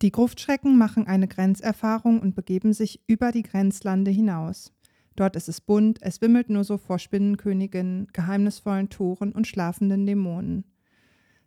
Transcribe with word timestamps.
Die 0.00 0.12
Gruftschrecken 0.12 0.78
machen 0.78 1.08
eine 1.08 1.26
Grenzerfahrung 1.26 2.20
und 2.20 2.36
begeben 2.36 2.72
sich 2.72 3.00
über 3.08 3.32
die 3.32 3.42
Grenzlande 3.42 4.12
hinaus. 4.12 4.72
Dort 5.16 5.34
ist 5.34 5.48
es 5.48 5.60
bunt, 5.60 5.98
es 6.02 6.20
wimmelt 6.20 6.50
nur 6.50 6.62
so 6.62 6.78
vor 6.78 7.00
Spinnenköniginnen, 7.00 8.06
geheimnisvollen 8.12 8.90
Toren 8.90 9.32
und 9.32 9.48
schlafenden 9.48 10.06
Dämonen. 10.06 10.64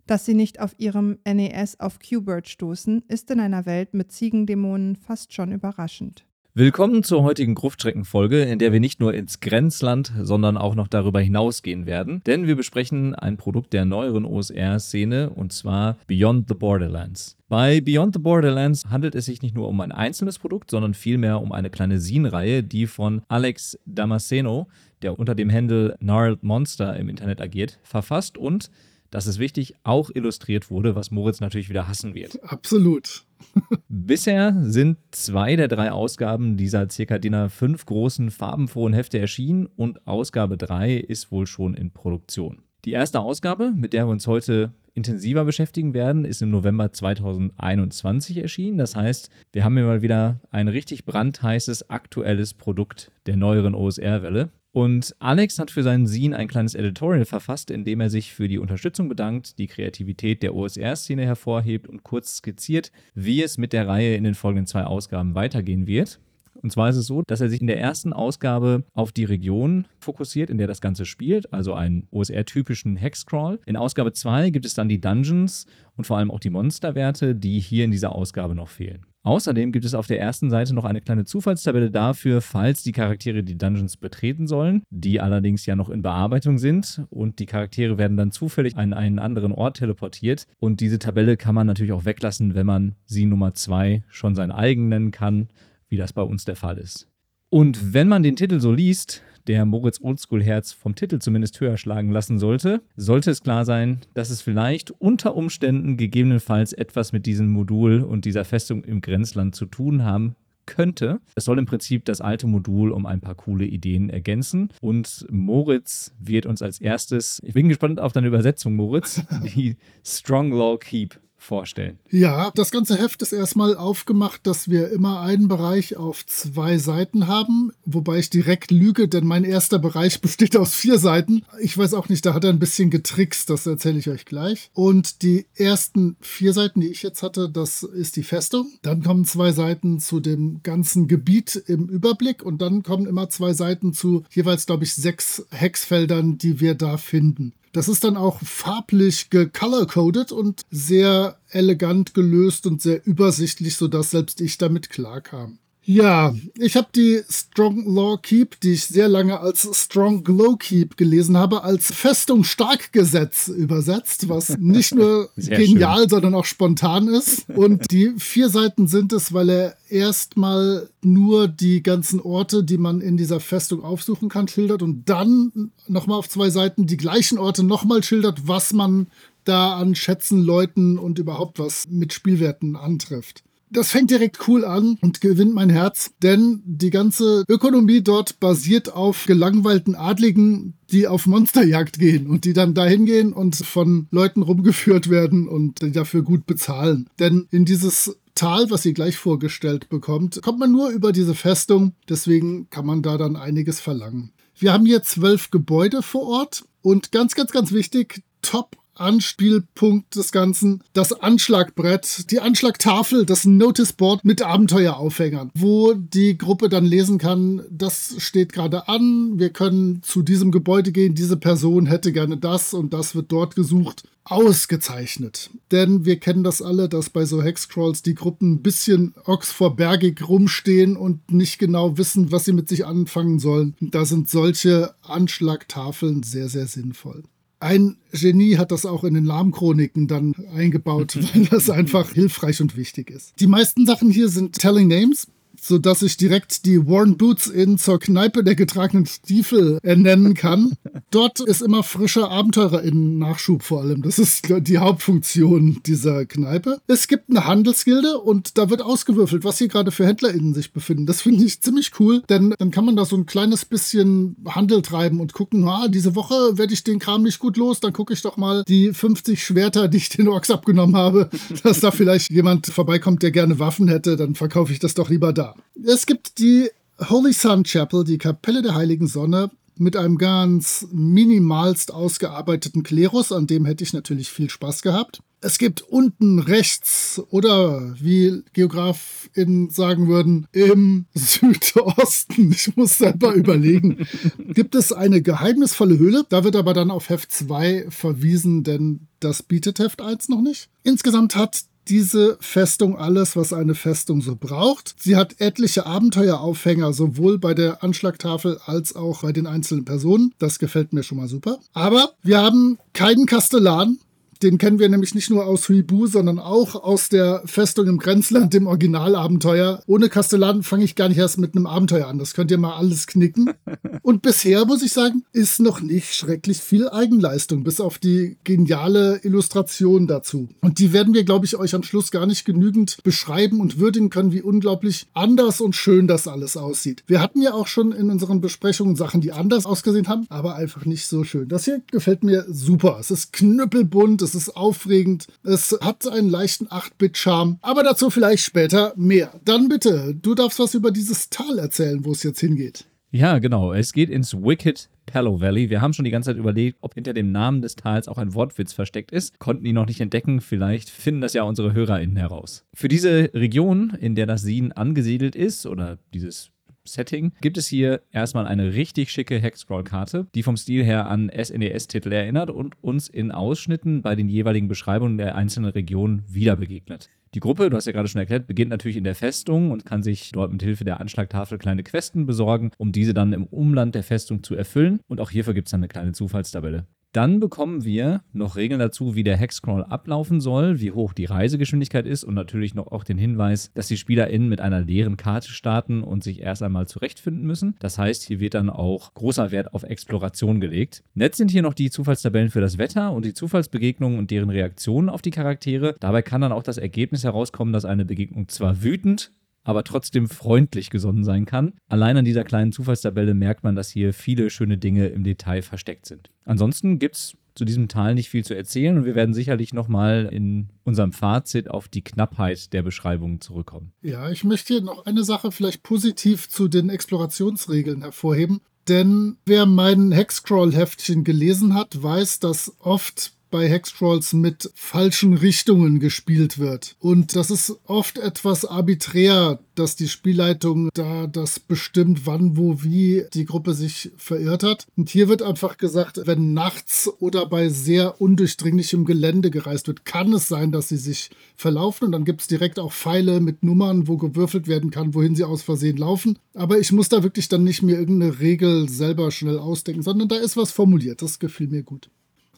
Dass 0.06 0.26
sie 0.26 0.34
nicht 0.34 0.59
auf 0.59 0.76
ihrem 0.78 1.20
NES 1.26 1.80
auf 1.80 2.00
Q-Bird 2.00 2.50
stoßen, 2.50 3.04
ist 3.08 3.32
in 3.32 3.40
einer 3.40 3.66
Welt 3.66 3.94
mit 3.94 4.12
Ziegendämonen 4.12 4.98
fast 4.98 5.31
schon 5.31 5.54
überraschend. 5.54 6.26
Willkommen 6.54 7.02
zur 7.02 7.23
heutigen 7.23 7.55
Gruftstreckenfolge, 7.55 8.41
in 8.41 8.59
der 8.59 8.73
wir 8.73 8.82
nicht 8.82 9.00
nur 9.00 9.14
ins 9.14 9.40
Grenzland, 9.40 10.12
sondern 10.22 10.58
auch 10.58 10.76
noch 10.76 10.90
darüber 10.90 11.22
hinausgehen 11.22 11.86
werden. 11.86 12.22
Denn 12.26 12.46
wir 12.46 12.58
besprechen 12.58 13.16
ein 13.16 13.38
Produkt 13.38 13.72
der 13.72 13.86
neueren 13.86 14.26
OSR-Szene 14.26 15.30
und 15.30 15.54
zwar 15.54 15.95
Beyond 16.08 16.50
the 16.50 16.54
Borderlands. 16.54 17.38
Bei 17.48 17.80
Beyond 17.80 18.16
the 18.16 18.20
Borderlands 18.20 18.90
handelt 18.90 19.16
es 19.16 19.28
sich 19.28 19.42
nicht 19.42 19.56
nur 19.56 19.70
um 19.70 19.80
ein 19.80 19.94
einzelnes 19.94 20.40
Produkt, 20.40 20.72
sondern 20.72 20.94
vielmehr 20.94 21.42
um 21.42 21.54
eine 21.54 21.70
kleine 21.70 22.00
Zine-Reihe, 22.00 22.64
die 22.64 22.86
von 22.86 23.22
Alex 23.30 23.80
Damasceno, 23.86 24.68
der 25.03 25.18
unter 25.18 25.36
dem 25.36 25.50
Handle 25.50 25.95
Gnarled 26.02 26.44
Monster 26.44 26.97
im 26.97 27.08
Internet 27.08 27.40
agiert, 27.40 27.80
verfasst 27.81 28.38
und 28.38 28.70
das 29.12 29.28
ist 29.28 29.40
wichtig, 29.40 29.76
auch 29.84 30.09
illustriert 30.14 30.72
wurde, 30.72 30.95
was 30.95 31.12
Moritz 31.12 31.42
natürlich 31.42 31.70
wieder 31.70 31.88
hassen 31.88 32.16
wird. 32.16 32.42
Absolut. 32.44 33.26
Bisher 33.90 34.56
sind 34.64 34.98
zwei 35.12 35.56
der 35.56 35.68
drei 35.68 35.92
Ausgaben 35.92 36.58
dieser 36.58 36.88
ca. 36.88 37.20
DIN 37.20 37.36
A5 37.36 37.86
großen 37.86 38.31
farbenfrohen 38.31 38.94
Hefte 38.94 39.20
erschienen 39.20 39.68
und 39.68 40.08
Ausgabe 40.08 40.58
3 40.58 40.95
ist 40.95 41.31
wohl 41.31 41.45
schon 41.45 41.73
in 41.73 41.92
Produktion. 41.92 42.64
Die 42.86 42.94
erste 42.94 43.20
Ausgabe, 43.20 43.73
mit 43.76 43.94
der 43.94 44.08
wir 44.08 44.12
uns 44.12 44.26
heute 44.28 44.73
intensiver 44.94 45.46
beschäftigen 45.46 45.94
werden, 45.94 46.25
ist 46.25 46.42
im 46.42 46.50
November 46.50 46.92
2021 46.92 48.38
erschienen. 48.38 48.78
Das 48.78 48.96
heißt, 48.96 49.30
wir 49.52 49.64
haben 49.64 49.75
hier 49.75 49.86
mal 49.86 50.02
wieder 50.02 50.40
ein 50.50 50.68
richtig 50.68 51.06
brandheißes 51.06 51.90
aktuelles 51.90 52.53
Produkt 52.53 53.12
der 53.25 53.38
neueren 53.38 53.75
OSR-Welle. 53.75 54.50
Und 54.73 55.14
Alex 55.19 55.59
hat 55.59 55.69
für 55.69 55.83
seinen 55.83 56.08
Zine 56.08 56.38
ein 56.38 56.47
kleines 56.47 56.75
Editorial 56.75 57.25
verfasst, 57.25 57.72
in 57.72 57.83
dem 57.83 58.00
er 58.00 58.09
sich 58.09 58.33
für 58.33 58.47
die 58.47 58.58
Unterstützung 58.58 59.09
bedankt, 59.09 59.59
die 59.59 59.67
Kreativität 59.67 60.41
der 60.44 60.55
OSR-Szene 60.55 61.25
hervorhebt 61.25 61.88
und 61.88 62.03
kurz 62.03 62.38
skizziert, 62.38 62.91
wie 63.13 63.44
es 63.44 63.58
mit 63.58 63.73
der 63.73 63.88
Reihe 63.88 64.16
in 64.16 64.23
den 64.23 64.33
folgenden 64.33 64.67
zwei 64.67 64.86
Ausgaben 64.86 65.36
weitergehen 65.36 65.88
wird. 65.88 66.22
Und 66.61 66.72
zwar 66.72 66.89
ist 66.89 66.95
es 66.95 67.08
so, 67.08 67.23
dass 67.25 67.41
er 67.41 67.50
sich 67.50 67.59
in 67.59 67.67
der 67.67 67.80
ersten 67.80 68.13
Ausgabe 68.13 68.83
auf 68.94 69.11
die 69.11 69.25
Region 69.25 69.88
fokussiert, 70.00 70.50
in 70.50 70.58
der 70.58 70.67
das 70.67 70.80
Ganze 70.80 71.06
spielt, 71.06 71.52
also 71.52 71.73
einen 71.73 72.08
OSR-typischen 72.11 72.95
Hexcrawl. 72.95 73.59
In 73.66 73.75
Ausgabe 73.75 74.13
2 74.13 74.52
gibt 74.52 74.66
es 74.66 74.73
dann 74.73 74.88
die 74.88 75.02
Dungeons 75.02 75.66
und 75.97 76.06
vor 76.06 76.17
allem 76.17 76.31
auch 76.31 76.39
die 76.39 76.50
Monsterwerte, 76.50 77.35
die 77.35 77.59
hier 77.59 77.83
in 77.85 77.91
dieser 77.91 78.13
Ausgabe 78.13 78.56
noch 78.56 78.69
fehlen. 78.69 79.06
Außerdem 79.23 79.72
gibt 79.72 79.86
es 79.86 79.94
auf 79.94 80.08
der 80.08 80.19
ersten 80.19 80.50
Seite 80.50 80.73
noch 80.73 80.83
eine 80.83 81.02
kleine 81.02 81.25
Zufallstabelle 81.25 81.91
dafür, 81.91 82.41
falls 82.41 82.81
die 82.81 82.91
Charaktere 82.91 83.44
die 83.44 83.58
Dungeons 83.58 83.97
betreten 83.97 84.47
sollen, 84.47 84.81
die 84.89 85.22
allerdings 85.22 85.66
ja 85.67 85.75
noch 85.75 85.89
in 85.89 86.02
Bearbeitung 86.02 86.57
sind 86.57 87.03
und 87.12 87.38
die 87.38 87.46
Charaktere 87.46 88.00
werden 88.00 88.18
dann 88.18 88.31
zufällig 88.31 88.78
an 88.78 88.94
einen 88.94 89.19
anderen 89.19 89.51
Ort 89.51 89.78
teleportiert 89.78 90.47
und 90.59 90.79
diese 90.79 90.97
Tabelle 90.97 91.38
kann 91.38 91.53
man 91.53 91.68
natürlich 91.68 91.91
auch 91.91 92.06
weglassen, 92.06 92.56
wenn 92.56 92.66
man 92.66 92.96
sie 93.06 93.25
Nummer 93.25 93.53
2 93.53 94.03
schon 94.07 94.34
sein 94.34 94.51
eigen 94.51 94.90
nennen 94.90 95.12
kann, 95.12 95.50
wie 95.88 95.97
das 95.97 96.13
bei 96.13 96.23
uns 96.23 96.46
der 96.46 96.56
Fall 96.56 96.79
ist. 96.79 97.07
Und 97.50 97.94
wenn 97.94 98.07
man 98.07 98.23
den 98.23 98.38
Titel 98.38 98.59
so 98.59 98.72
liest, 98.72 99.22
der 99.47 99.66
Moritz 99.66 100.00
Oldschool-Herz 100.02 100.72
vom 100.74 100.96
Titel 100.96 101.19
zumindest 101.19 101.59
höher 101.59 101.78
schlagen 101.78 102.12
lassen 102.12 102.40
sollte, 102.40 102.81
sollte 102.96 103.31
es 103.31 103.41
klar 103.41 103.66
sein, 103.66 104.00
dass 104.13 104.29
es 104.29 104.41
vielleicht 104.41 104.91
unter 104.91 105.35
Umständen 105.35 105.97
gegebenenfalls 105.97 106.74
etwas 106.74 107.12
mit 107.12 107.25
diesem 107.25 107.50
Modul 107.50 108.02
und 108.02 108.25
dieser 108.25 108.46
Festung 108.46 108.84
im 108.84 109.02
Grenzland 109.02 109.56
zu 109.56 109.66
tun 109.66 110.03
haben 110.03 110.35
könnte. 110.66 111.19
Es 111.35 111.46
soll 111.46 111.59
im 111.59 111.66
Prinzip 111.66 112.06
das 112.06 112.22
alte 112.22 112.47
Modul 112.47 112.91
um 112.91 113.06
ein 113.06 113.22
paar 113.22 113.35
coole 113.35 113.66
Ideen 113.66 114.09
ergänzen. 114.09 114.69
Und 114.81 115.25
Moritz 115.29 116.13
wird 116.19 116.46
uns 116.46 116.62
als 116.62 116.79
erstes, 116.79 117.41
ich 117.44 117.53
bin 117.53 117.68
gespannt 117.68 118.00
auf 118.00 118.13
deine 118.13 118.28
Übersetzung, 118.28 118.75
Moritz, 118.75 119.22
die 119.56 119.75
Strong 120.03 120.52
Law 120.52 120.78
Keep 120.78 121.19
vorstellen. 121.41 121.97
Ja, 122.12 122.52
das 122.53 122.69
ganze 122.69 122.97
Heft 122.97 123.24
ist 123.24 123.34
erstmal 123.34 123.75
aufgemacht, 123.75 124.46
dass 124.46 124.69
wir 124.69 124.91
immer 124.91 125.22
einen 125.22 125.47
Bereich 125.47 125.97
auf 125.97 126.24
zwei 126.28 126.78
Seiten 126.78 127.28
haben, 127.28 127.72
wobei 127.84 128.19
ich 128.19 128.29
direkt 128.29 128.69
lüge, 128.69 129.07
denn 129.07 129.25
mein 129.25 129.44
erster 129.44 129.79
Bereich 129.79 130.22
besteht 130.22 130.56
aus 130.56 130.75
vier 130.75 131.00
Seiten. 131.00 131.44
Ich 131.59 131.75
weiß 131.75 131.96
auch 131.96 132.09
nicht, 132.09 132.25
da 132.25 132.35
hat 132.35 132.44
er 132.44 132.52
ein 132.52 132.59
bisschen 132.59 132.91
getrickst, 132.91 133.50
das 133.50 133.66
erzähle 133.66 133.97
ich 133.97 134.09
euch 134.09 134.25
gleich. 134.25 134.69
Und 134.74 135.24
die 135.24 135.47
ersten 135.56 136.16
vier 136.22 136.53
Seiten, 136.53 136.79
die 136.79 136.90
ich 136.90 137.02
jetzt 137.02 137.24
hatte, 137.24 137.50
das 137.50 137.81
ist 137.81 138.18
die 138.18 138.23
Festung. 138.23 138.72
Dann 138.84 139.02
kommen 139.02 139.25
zwei 139.25 139.52
Seiten 139.52 140.00
zu 140.00 140.19
dem 140.19 140.62
ganzen 140.62 141.08
Gebiet 141.08 141.56
im 141.66 141.90
Überblick 141.90 142.44
und 142.44 142.62
dann 142.62 142.84
kommen 142.84 143.08
immer 143.08 143.29
zwei 143.29 143.53
Seiten 143.53 143.94
zu 143.94 144.23
jeweils, 144.29 144.68
glaube 144.68 144.84
ich, 144.84 144.94
sechs 144.94 145.44
Hexfeldern, 145.50 146.38
die 146.38 146.59
wir 146.59 146.75
da 146.75 146.97
finden. 146.97 147.53
Das 147.72 147.88
ist 147.88 148.04
dann 148.04 148.18
auch 148.18 148.42
farblich 148.42 149.30
gecolor-coded 149.30 150.32
und 150.32 150.62
sehr 150.70 151.38
elegant 151.50 152.14
gelöst 152.14 152.66
und 152.66 152.82
sehr 152.82 153.06
übersichtlich, 153.06 153.78
sodass 153.78 154.12
selbst 154.12 154.42
ich 154.42 154.58
damit 154.58 154.90
klarkam. 154.90 155.59
Ja, 155.84 156.36
ich 156.59 156.75
habe 156.75 156.90
die 156.96 157.22
Strong 157.28 157.92
Law 157.92 158.16
Keep, 158.22 158.59
die 158.59 158.74
ich 158.74 158.86
sehr 158.86 159.08
lange 159.08 159.40
als 159.40 159.68
Strong 159.74 160.24
Glow 160.24 160.56
Keep 160.56 160.96
gelesen 160.96 161.36
habe, 161.38 161.64
als 161.64 161.92
Festung 161.92 162.44
Stark 162.44 162.94
Gesetz 162.94 163.47
übersetzt, 163.47 164.30
was 164.30 164.50
nicht 164.59 164.94
nur 164.94 165.31
genial, 165.36 166.02
schön. 166.02 166.09
sondern 166.09 166.36
auch 166.36 166.46
spontan 166.46 167.08
ist. 167.08 167.50
Und 167.50 167.91
die 167.91 168.14
vier 168.20 168.50
Seiten 168.50 168.88
sind 168.88 169.12
es, 169.12 169.34
weil 169.34 169.50
er 169.50 169.78
erstmal 169.90 170.88
nur 171.02 171.47
die 171.47 171.81
ganzen 171.81 172.20
Orte, 172.20 172.64
die 172.64 172.78
man 172.78 173.02
in 173.02 173.18
dieser 173.18 173.40
Festung 173.40 173.84
aufsuchen 173.84 174.30
kann, 174.30 174.47
schildert 174.47 174.84
und 174.84 175.09
dann 175.09 175.72
nochmal 175.88 176.20
auf 176.20 176.30
zwei 176.30 176.52
Seiten 176.52 176.86
die 176.86 176.97
gleichen 176.97 177.40
Orte 177.40 177.64
nochmal 177.64 178.03
schildert, 178.03 178.47
was 178.47 178.72
man 178.72 179.08
da 179.46 179.78
an 179.78 179.96
Schätzen, 179.96 180.44
Leuten 180.44 181.00
und 181.00 181.18
überhaupt 181.18 181.58
was 181.58 181.88
mit 181.90 182.14
Spielwerten 182.14 182.75
antrifft 182.75 183.44
das 183.72 183.92
fängt 183.92 184.12
direkt 184.12 184.48
cool 184.48 184.66
an 184.66 184.98
und 185.02 185.22
gewinnt 185.22 185.54
mein 185.54 185.70
Herz, 185.70 186.12
denn 186.22 186.62
die 186.66 186.90
ganze 186.90 187.44
Ökonomie 187.48 188.02
dort 188.02 188.40
basiert 188.40 188.94
auf 188.94 189.26
gelangweilten 189.26 189.96
Adligen, 189.96 190.74
die 190.92 191.08
auf 191.08 191.26
Monsterjagd 191.26 191.98
gehen 192.00 192.28
und 192.28 192.46
die 192.46 192.54
dann 192.54 192.74
dahin 192.74 193.06
gehen 193.06 193.34
und 193.34 193.56
von 193.56 194.08
Leuten 194.12 194.42
rumgeführt 194.42 195.09
werden 195.09 195.48
und 195.48 195.80
dafür 195.96 196.22
gut 196.22 196.46
bezahlen. 196.46 197.09
Denn 197.20 197.48
in 197.52 197.66
dieses 197.66 198.18
Tal, 198.36 198.70
was 198.70 198.86
ihr 198.86 198.94
gleich 198.94 199.18
vorgestellt 199.18 199.90
bekommt, 199.90 200.42
kommt 200.42 200.59
man 200.59 200.72
nur 200.72 200.90
über 200.90 201.12
diese 201.12 201.36
Festung, 201.36 201.94
deswegen 202.09 202.70
kann 202.70 202.86
man 202.86 203.02
da 203.02 203.18
dann 203.18 203.36
einiges 203.36 203.80
verlangen. 203.80 204.32
Wir 204.58 204.74
haben 204.74 204.86
hier 204.86 205.03
zwölf 205.03 205.52
Gebäude 205.52 206.02
vor 206.02 206.28
Ort 206.28 206.64
und 206.82 207.12
ganz, 207.12 207.36
ganz, 207.36 207.52
ganz 207.52 207.72
wichtig, 207.72 208.24
top 208.42 208.78
Anspielpunkt 209.01 210.16
des 210.16 210.31
Ganzen 210.31 210.84
das 210.94 211.12
Anschlagbrett, 211.12 212.31
die 212.31 212.39
Anschlagtafel, 212.39 213.25
das 213.25 213.45
Noticeboard 213.45 214.23
mit 214.23 214.41
Abenteueraufhängern, 214.41 215.52
wo 215.53 215.93
die 215.93 216.37
Gruppe 216.37 216.70
dann 216.70 216.85
lesen 216.85 217.17
kann, 217.17 217.64
das 217.70 218.16
steht 218.20 218.53
gerade 218.53 218.87
an, 218.87 219.40
wir 219.40 219.49
können 219.49 220.02
zu 220.03 220.22
diesem 220.22 220.52
Gebäude 220.52 220.91
gehen, 220.91 221.16
diese 221.16 221.37
Person 221.37 221.85
hätte 221.85 222.11
gerne 222.11 222.37
das 222.37 222.73
und 222.73 222.93
das 222.93 223.16
wird 223.16 223.31
dort 223.31 223.55
gesucht. 223.55 224.03
Ausgezeichnet. 224.23 225.49
Denn 225.72 226.05
wir 226.05 226.20
kennen 226.20 226.43
das 226.43 226.61
alle, 226.61 226.87
dass 226.87 227.09
bei 227.09 227.26
so 227.26 227.41
Hexcrawls 227.41 228.03
die 228.03 228.14
Gruppen 228.14 228.53
ein 228.53 228.61
bisschen 228.61 229.16
ochsvorbergig 229.26 230.22
rumstehen 230.28 230.96
und 230.96 231.31
nicht 231.31 231.58
genau 231.58 231.97
wissen, 231.97 232.31
was 232.31 232.46
sie 232.46 232.53
mit 232.53 232.70
sich 232.70 232.85
anfangen 232.85 233.40
sollen. 233.40 233.76
Da 233.81 234.05
sind 234.05 234.29
solche 234.29 234.93
Anschlagtafeln 235.02 236.22
sehr, 236.22 236.49
sehr 236.49 236.67
sinnvoll. 236.67 237.23
Ein 237.61 237.97
Genie 238.11 238.58
hat 238.58 238.72
das 238.72 238.87
auch 238.87 239.03
in 239.03 239.13
den 239.13 239.23
Lahmchroniken 239.23 240.08
dann 240.08 240.34
eingebaut, 240.55 241.16
weil 241.34 241.46
das 241.46 241.69
einfach 241.69 242.11
hilfreich 242.11 242.59
und 242.59 242.75
wichtig 242.75 243.11
ist. 243.11 243.40
Die 243.40 243.47
meisten 243.47 243.85
Sachen 243.85 244.09
hier 244.09 244.29
sind 244.29 244.58
Telling 244.58 244.87
Names. 244.87 245.28
Sodass 245.59 246.02
ich 246.02 246.18
direkt 246.18 246.66
die 246.66 246.86
Worn 246.86 247.18
Boots 247.18 247.48
in 247.48 247.78
zur 247.78 248.00
Kneipe 248.00 248.44
der 248.44 248.56
getragenen 248.56 249.06
Stiefel 249.06 249.80
ernennen 249.84 250.34
kann. 250.34 250.74
Dort 251.12 251.40
ist 251.40 251.62
immer 251.62 251.84
frischer 251.84 252.30
AbenteurerInnen-Nachschub 252.30 253.64
vor 253.64 253.82
allem. 253.82 254.02
Das 254.02 254.20
ist 254.20 254.48
die 254.50 254.78
Hauptfunktion 254.78 255.82
dieser 255.86 256.25
Kneipe. 256.25 256.80
Es 256.88 257.08
gibt 257.08 257.30
eine 257.30 257.46
Handelsgilde 257.46 258.20
und 258.20 258.58
da 258.58 258.70
wird 258.70 258.82
ausgewürfelt, 258.82 259.44
was 259.44 259.58
hier 259.58 259.68
gerade 259.68 259.92
für 259.92 260.06
HändlerInnen 260.06 260.53
sich 260.53 260.72
befinden. 260.72 261.06
Das 261.06 261.22
finde 261.22 261.44
ich 261.44 261.62
ziemlich 261.62 261.92
cool, 262.00 262.24
denn 262.30 262.53
dann 262.58 262.72
kann 262.72 262.86
man 262.86 262.96
da 262.96 263.06
so 263.06 263.15
ein 263.15 263.25
kleines 263.25 263.65
bisschen 263.65 264.36
Handel 264.48 264.82
treiben 264.82 265.20
und 265.20 265.34
gucken, 265.34 265.68
ah, 265.68 265.88
diese 265.88 266.15
Woche 266.15 266.58
werde 266.58 266.74
ich 266.74 266.84
den 266.84 267.00
Kram 267.00 267.24
nicht 267.24 267.39
gut 267.39 267.58
los, 267.58 267.80
dann 267.80 267.94
gucke 267.94 268.13
ich 268.13 268.22
doch 268.22 268.38
mal 268.38 268.63
die 268.68 268.94
50 268.94 269.44
Schwerter, 269.44 269.88
die 269.88 269.98
ich 269.98 270.10
den 270.10 270.27
Orks 270.27 270.51
abgenommen 270.51 270.96
habe, 270.96 271.30
dass 271.63 271.80
da 271.80 271.92
vielleicht 271.92 272.30
jemand 272.32 272.68
vorbeikommt, 272.68 273.24
der 273.24 273.32
gerne 273.32 273.60
Waffen 273.60 273.88
hätte, 273.88 274.15
dann 274.15 274.36
verkaufe 274.36 274.72
ich 274.72 274.80
das 274.80 274.94
doch 274.94 275.10
lieber 275.10 275.34
da. 275.34 275.40
Es 275.84 276.05
gibt 276.05 276.39
die 276.39 276.70
Holy 277.10 277.34
Sun 277.34 277.63
Chapel, 277.63 278.03
die 278.03 278.17
Kapelle 278.17 278.62
der 278.62 278.75
Heiligen 278.75 279.08
Sonne, 279.08 279.50
mit 279.82 279.98
einem 279.98 280.17
ganz 280.17 280.88
minimalst 280.91 281.91
ausgearbeiteten 281.91 282.84
Klerus, 282.84 283.32
an 283.32 283.48
dem 283.48 283.65
hätte 283.65 283.84
ich 283.84 283.93
natürlich 283.93 284.29
viel 284.29 284.50
Spaß 284.50 284.84
gehabt. 284.84 285.22
Es 285.43 285.58
gibt 285.58 285.82
unten 285.82 286.38
rechts 286.38 287.20
oder 287.32 287.96
wie 288.00 288.43
GeografInnen 288.53 289.72
sagen 289.72 290.08
würden, 290.08 290.46
im 290.51 291.05
Südosten, 291.15 292.51
ich 292.51 292.75
muss 292.77 293.00
selber 293.00 293.34
überlegen, 293.34 294.05
gibt 294.53 294.75
es 294.75 294.93
eine 294.93 295.24
geheimnisvolle 295.24 295.98
Höhle. 295.98 296.25
Da 296.29 296.43
wird 296.43 296.55
aber 296.55 296.75
dann 296.75 296.91
auf 296.91 297.10
Heft 297.10 297.32
2 297.32 297.88
verwiesen, 297.89 298.63
denn 298.63 299.08
das 299.20 299.41
bietet 299.41 299.79
Heft 299.79 300.03
1 300.03 300.29
noch 300.29 300.41
nicht. 300.41 300.70
Insgesamt 300.84 301.36
hat 301.36 301.63
diese 301.91 302.38
Festung 302.39 302.98
alles, 302.98 303.36
was 303.36 303.51
eine 303.51 303.75
Festung 303.75 304.22
so 304.22 304.38
braucht. 304.39 304.96
Sie 304.98 305.17
hat 305.17 305.36
etliche 305.39 305.86
Abenteueraufhänger, 305.86 306.93
sowohl 306.93 307.38
bei 307.38 307.53
der 307.53 307.84
Anschlagtafel 307.84 308.60
als 308.65 308.96
auch 308.96 309.24
bei 309.24 309.34
den 309.34 309.46
einzelnen 309.46 309.84
Personen. 309.84 310.34
Das 310.39 310.58
gefällt 310.58 310.93
mir 310.93 311.03
schon 311.03 311.17
mal 311.17 311.27
super. 311.27 311.60
Aber 311.74 312.13
wir 312.24 312.39
haben 312.39 312.79
keinen 312.93 313.25
Kastellan. 313.25 314.00
Den 314.43 314.58
kennen 314.58 314.79
wir 314.79 314.89
nämlich 314.89 315.13
nicht 315.13 315.29
nur 315.29 315.46
aus 315.46 315.70
Huibu, 315.70 316.08
sondern 316.08 316.39
auch 316.39 316.75
aus 316.75 317.10
der 317.10 317.43
Festung 317.46 317.88
im 317.88 318.00
Grenzland, 318.00 318.53
dem 318.53 318.65
Originalabenteuer. 318.65 319.84
Ohne 319.86 320.10
Kastellan 320.10 320.63
fange 320.63 320.84
ich 320.84 320.96
gar 320.96 321.10
nicht 321.10 321.20
erst 321.20 321.38
mit 321.38 321.55
einem 321.55 321.67
Abenteuer 321.67 322.08
an. 322.08 322.17
Das 322.17 322.34
könnt 322.34 322.50
ihr 322.50 322.58
mal 322.58 322.75
alles 322.75 323.05
knicken. 323.05 323.51
Und 324.01 324.24
bisher, 324.24 324.65
muss 324.65 324.82
ich 324.82 324.93
sagen, 324.93 325.24
ist 325.32 325.60
noch 325.60 325.82
nicht 325.82 326.15
schrecklich 326.15 326.60
viel 326.60 326.89
Eigenleistung, 326.89 327.63
bis 327.63 327.79
auf 327.79 328.00
die 328.00 328.38
geniale 328.43 329.20
Illustration 329.24 330.08
dazu. 330.08 330.50
Und 330.62 330.79
die 330.79 330.91
werden 330.91 331.13
wir, 331.13 331.24
glaube 331.24 331.46
ich, 331.46 331.58
euch 331.58 331.75
am 331.75 331.84
Schluss 331.84 332.10
gar 332.10 332.25
nicht 332.25 332.43
genügend 332.46 332.98
beschreiben 333.03 333.62
und 333.62 333.79
würdigen 333.79 334.10
können, 334.10 334.32
wie 334.32 334.41
unglaublich 334.41 335.08
anders 335.13 335.62
und 335.62 335.75
schön 335.75 336.08
das 336.08 336.27
alles 336.27 336.58
aussieht. 336.58 337.03
Wir 337.05 337.22
hatten 337.22 337.41
ja 337.41 337.53
auch 337.53 337.67
schon 337.67 337.91
in 337.91 338.10
unseren 338.10 338.41
Besprechungen 338.41 338.96
Sachen, 338.96 339.22
die 339.22 339.32
anders 339.32 339.65
ausgesehen 339.65 340.08
haben, 340.08 340.25
aber 340.29 340.55
einfach 340.55 340.86
nicht 340.86 341.05
so 341.05 341.24
schön. 341.24 341.48
Das 341.48 341.65
hier 341.65 341.82
gefällt 341.91 342.24
mir 342.24 342.46
super. 342.50 342.98
Es 343.00 343.12
ist 343.12 343.34
knüppelbunt, 343.34 344.22
es 344.22 344.30
ist 344.36 344.55
aufregend, 344.55 345.27
es 345.43 345.77
hat 345.81 346.07
einen 346.07 346.29
leichten 346.29 346.67
8-Bit-Charme, 346.67 347.57
aber 347.62 347.83
dazu 347.83 348.10
vielleicht 348.10 348.43
später 348.43 348.93
mehr. 348.95 349.39
Dann 349.45 349.69
bitte, 349.69 350.15
du 350.19 350.36
darfst 350.36 350.60
was 350.60 350.74
über 350.74 350.91
dieses 350.91 351.29
Tal 351.29 351.60
erzählen, 351.60 352.03
wo 352.05 352.12
es 352.12 352.24
jetzt 352.24 352.39
hingeht. 352.39 352.86
Ja, 353.13 353.39
genau. 353.39 353.74
Es 353.74 353.91
geht 353.91 354.10
ins 354.10 354.33
Wicked 354.33 354.89
Pallow 355.05 355.41
Valley. 355.41 355.69
Wir 355.69 355.81
haben 355.81 355.91
schon 355.91 356.05
die 356.05 356.12
ganze 356.12 356.29
Zeit 356.29 356.38
überlegt, 356.38 356.77
ob 356.79 356.93
hinter 356.93 357.13
dem 357.13 357.33
Namen 357.33 357.62
des 357.62 357.75
Tals 357.75 358.07
auch 358.07 358.17
ein 358.17 358.33
Wortwitz 358.33 358.72
versteckt 358.72 359.12
ist. 359.12 359.38
Konnten 359.38 359.65
ihn 359.65 359.75
noch 359.75 359.86
nicht 359.86 360.00
entdecken. 360.00 360.39
Vielleicht 360.39 360.89
finden 360.89 361.19
das 361.19 361.33
ja 361.33 361.43
unsere 361.43 361.74
HörerInnen 361.74 362.15
heraus. 362.15 362.63
Für 362.74 362.88
diese 362.88 363.29
Region, 363.33 363.98
in 364.00 364.15
der 364.15 364.27
das 364.27 364.43
Sin 364.43 364.72
angesiedelt 364.72 365.36
ist, 365.36 365.65
oder 365.65 365.98
dieses 366.13 366.51
Setting 366.86 367.31
gibt 367.41 367.57
es 367.57 367.67
hier 367.67 368.01
erstmal 368.12 368.48
eine 368.48 368.74
richtig 368.74 369.12
schicke 369.12 369.39
Hexcrawl-Karte, 369.39 370.27
die 370.36 370.43
vom 370.43 370.57
Stil 370.57 370.83
her 370.83 371.07
an 371.07 371.29
SNES-Titel 371.29 372.12
erinnert 372.12 372.50
und 372.50 372.75
uns 372.81 373.10
in 373.10 373.31
Ausschnitten 373.31 374.01
bei 374.01 374.15
den 374.15 374.29
jeweiligen 374.29 374.67
Beschreibungen 374.67 375.17
der 375.17 375.36
einzelnen 375.36 375.72
Regionen 375.72 376.24
wieder 376.27 376.55
begegnet. 376.55 377.10
Die 377.33 377.39
Gruppe, 377.39 377.69
du 377.69 377.77
hast 377.77 377.86
ja 377.86 377.93
gerade 377.93 378.10
schon 378.10 378.19
erklärt, 378.19 378.45
beginnt 378.45 378.72
natürlich 378.72 378.98
in 378.98 379.05
der 379.05 379.15
Festung 379.15 379.72
und 379.72 379.86
kann 379.86 380.03
sich 380.03 380.33
dort 380.33 380.51
mit 380.51 380.62
Hilfe 380.62 380.83
der 380.83 381.00
Anschlagtafel 381.00 381.57
kleine 381.57 381.81
Questen 381.81 382.25
besorgen, 382.25 382.72
um 382.77 382.91
diese 382.91 383.13
dann 383.13 383.31
im 383.31 383.45
Umland 383.45 383.95
der 383.95 384.03
Festung 384.03 384.43
zu 384.43 384.53
erfüllen. 384.53 385.00
Und 385.07 385.22
auch 385.22 385.29
hierfür 385.29 385.53
gibt 385.53 385.67
es 385.67 385.72
dann 385.72 385.79
eine 385.79 385.88
kleine 385.88 386.12
Zufallstabelle. 386.12 386.88
Dann 387.12 387.41
bekommen 387.41 387.84
wir 387.84 388.22
noch 388.31 388.55
Regeln 388.55 388.79
dazu, 388.79 389.15
wie 389.15 389.24
der 389.24 389.36
Hexcrawl 389.36 389.84
ablaufen 389.84 390.39
soll, 390.39 390.79
wie 390.79 390.91
hoch 390.91 391.12
die 391.12 391.25
Reisegeschwindigkeit 391.25 392.05
ist 392.05 392.24
und 392.24 392.36
natürlich 392.36 392.74
noch 392.74 392.88
auch 392.88 393.03
den 393.03 393.17
Hinweis, 393.17 393.69
dass 393.74 393.89
die 393.89 393.98
SpielerInnen 393.98 394.48
mit 394.48 394.62
einer 394.62 394.79
leeren 394.79 395.17
Karte 395.17 395.50
starten 395.50 396.03
und 396.03 396.24
sich 396.24 396.39
erst 396.39 396.63
einmal 396.63 396.88
zurechtfinden 396.88 397.46
müssen. 397.46 397.75
Das 397.79 397.98
heißt, 397.98 398.24
hier 398.24 398.39
wird 398.39 398.53
dann 398.53 398.69
auch 398.69 399.13
großer 399.13 399.51
Wert 399.51 399.74
auf 399.74 399.84
Exploration 399.84 400.62
gelegt. 400.62 401.03
Nett 401.13 401.36
sind 401.36 401.51
hier 401.51 401.63
noch 401.63 401.74
die 401.74 401.89
Zufallstabellen 401.89 402.50
für 402.50 402.62
das 402.62 402.77
Wetter 402.77 403.12
und 403.12 403.25
die 403.25 403.34
Zufallsbegegnungen 403.34 404.17
und 404.17 404.31
deren 404.31 404.50
Reaktionen 404.50 405.10
auf 405.10 405.22
die 405.22 405.31
Charaktere. 405.31 405.98
Dabei 406.00 406.22
kann 406.22 406.39
dann 406.39 406.53
auch 406.53 406.63
das 406.63 406.77
Ergebnis 406.77 407.25
herauskommen, 407.25 407.74
dass 407.74 407.84
eine 407.84 408.05
Begegnung 408.05 408.48
zwar 408.48 408.84
wütend, 408.84 409.34
aber 409.63 409.84
trotzdem 409.84 410.27
freundlich 410.27 410.89
gesonnen 410.89 411.24
sein 411.24 411.46
kann. 411.46 411.74
Allein 411.88 412.17
an 412.17 412.25
dieser 412.25 412.43
kleinen 412.43 412.72
Zufallstabelle 412.72 413.34
merkt 413.34 413.63
man, 413.63 413.75
dass 413.75 413.89
hier 413.89 414.13
viele 414.13 414.50
schöne 414.50 414.77
Dinge 414.77 415.08
im 415.08 415.24
Detail 415.24 415.62
versteckt 415.62 416.05
sind. 416.05 416.29
Ansonsten 416.46 417.00
gibt 417.00 417.15
es 417.15 417.38
zu 417.53 417.65
diesem 417.65 417.88
Tal 417.88 418.15
nicht 418.15 418.29
viel 418.29 418.46
zu 418.46 418.55
erzählen 418.55 418.98
und 418.98 419.05
wir 419.05 419.15
werden 419.15 419.34
sicherlich 419.34 419.74
nochmal 419.74 420.29
in 420.31 420.69
unserem 420.84 421.12
Fazit 421.12 421.69
auf 421.69 421.88
die 421.88 422.01
Knappheit 422.01 422.72
der 422.74 422.81
Beschreibungen 422.81 423.41
zurückkommen. 423.41 423.91
Ja, 424.01 424.29
ich 424.29 424.43
möchte 424.43 424.75
hier 424.75 424.81
noch 424.81 425.05
eine 425.05 425.24
Sache 425.24 425.51
vielleicht 425.51 425.84
positiv 425.84 426.50
zu 426.50 426.67
den 426.67 426.89
Explorationsregeln 426.89 428.01
hervorheben. 428.01 428.62
Denn 428.88 429.38
wer 429.46 429.65
mein 429.65 430.12
Hexcrawl-Heftchen 430.12 431.24
gelesen 431.24 431.75
hat, 431.75 432.01
weiß, 432.01 432.39
dass 432.39 432.74
oft 432.79 433.34
bei 433.51 433.70
Hexcrawls 433.70 434.34
mit 434.34 434.72
falschen 434.74 435.34
Richtungen 435.36 436.00
gespielt 436.00 436.58
wird. 436.58 436.96
Und 437.00 437.36
das 437.36 437.51
ist 437.51 437.77
oft 437.86 438.18
etwas 438.18 438.65
arbiträr, 438.65 439.60
dass 439.75 439.96
die 439.96 440.08
Spielleitung 440.08 440.89
da 440.94 441.27
das 441.27 441.60
bestimmt, 441.60 442.25
wann, 442.25 442.58
wo, 442.58 442.84
wie 442.84 443.25
die 443.34 443.46
Gruppe 443.46 443.74
sich 443.74 444.12
verirrt 444.18 444.63
hat. 444.63 444.88
Und 444.96 445.10
hier 445.10 445.27
wird 445.27 445.42
einfach 445.42 445.77
gesagt, 445.77 446.22
wenn 446.25 446.53
nachts 446.53 447.10
oder 447.20 447.46
bei 447.46 447.70
sehr 447.70 448.22
undurchdringlichem 448.22 449.06
Gelände 449.06 449.51
gereist 449.51 449.88
wird, 449.88 450.06
kann 450.06 450.34
es 450.34 450.48
sein, 450.48 450.72
dass 450.72 450.89
sie 450.89 450.98
sich 450.98 451.30
verlaufen. 451.56 452.06
Und 452.06 452.12
dann 452.13 452.25
gibt 452.25 452.42
es 452.42 452.48
direkt 452.48 452.80
auch 452.80 452.94
Pfeile 452.94 453.39
mit 453.39 453.63
Nummern, 453.63 454.08
wo 454.08 454.18
gewürfelt 454.18 454.68
werden 454.68 454.92
kann, 454.92 455.13
wohin 455.13 455.36
sie 455.36 455.44
aus 455.44 455.62
Versehen 455.62 455.98
laufen. 455.98 456.39
Aber 456.53 456.80
ich 456.80 456.92
muss 456.92 457.10
da 457.10 457.24
wirklich 457.24 457.50
dann 457.50 457.63
nicht 457.63 457.82
mir 457.82 457.98
irgendeine 457.98 458.39
Regel 458.39 458.89
selber 458.89 459.32
schnell 459.32 459.60
ausdenken, 459.60 460.03
sondern 460.03 460.27
da 460.27 460.36
ist 460.36 460.58
was 460.58 460.72
formuliert. 460.72 461.22
Das 461.22 461.39
gefiel 461.39 461.68
mir 461.68 461.84
gut. 461.84 462.10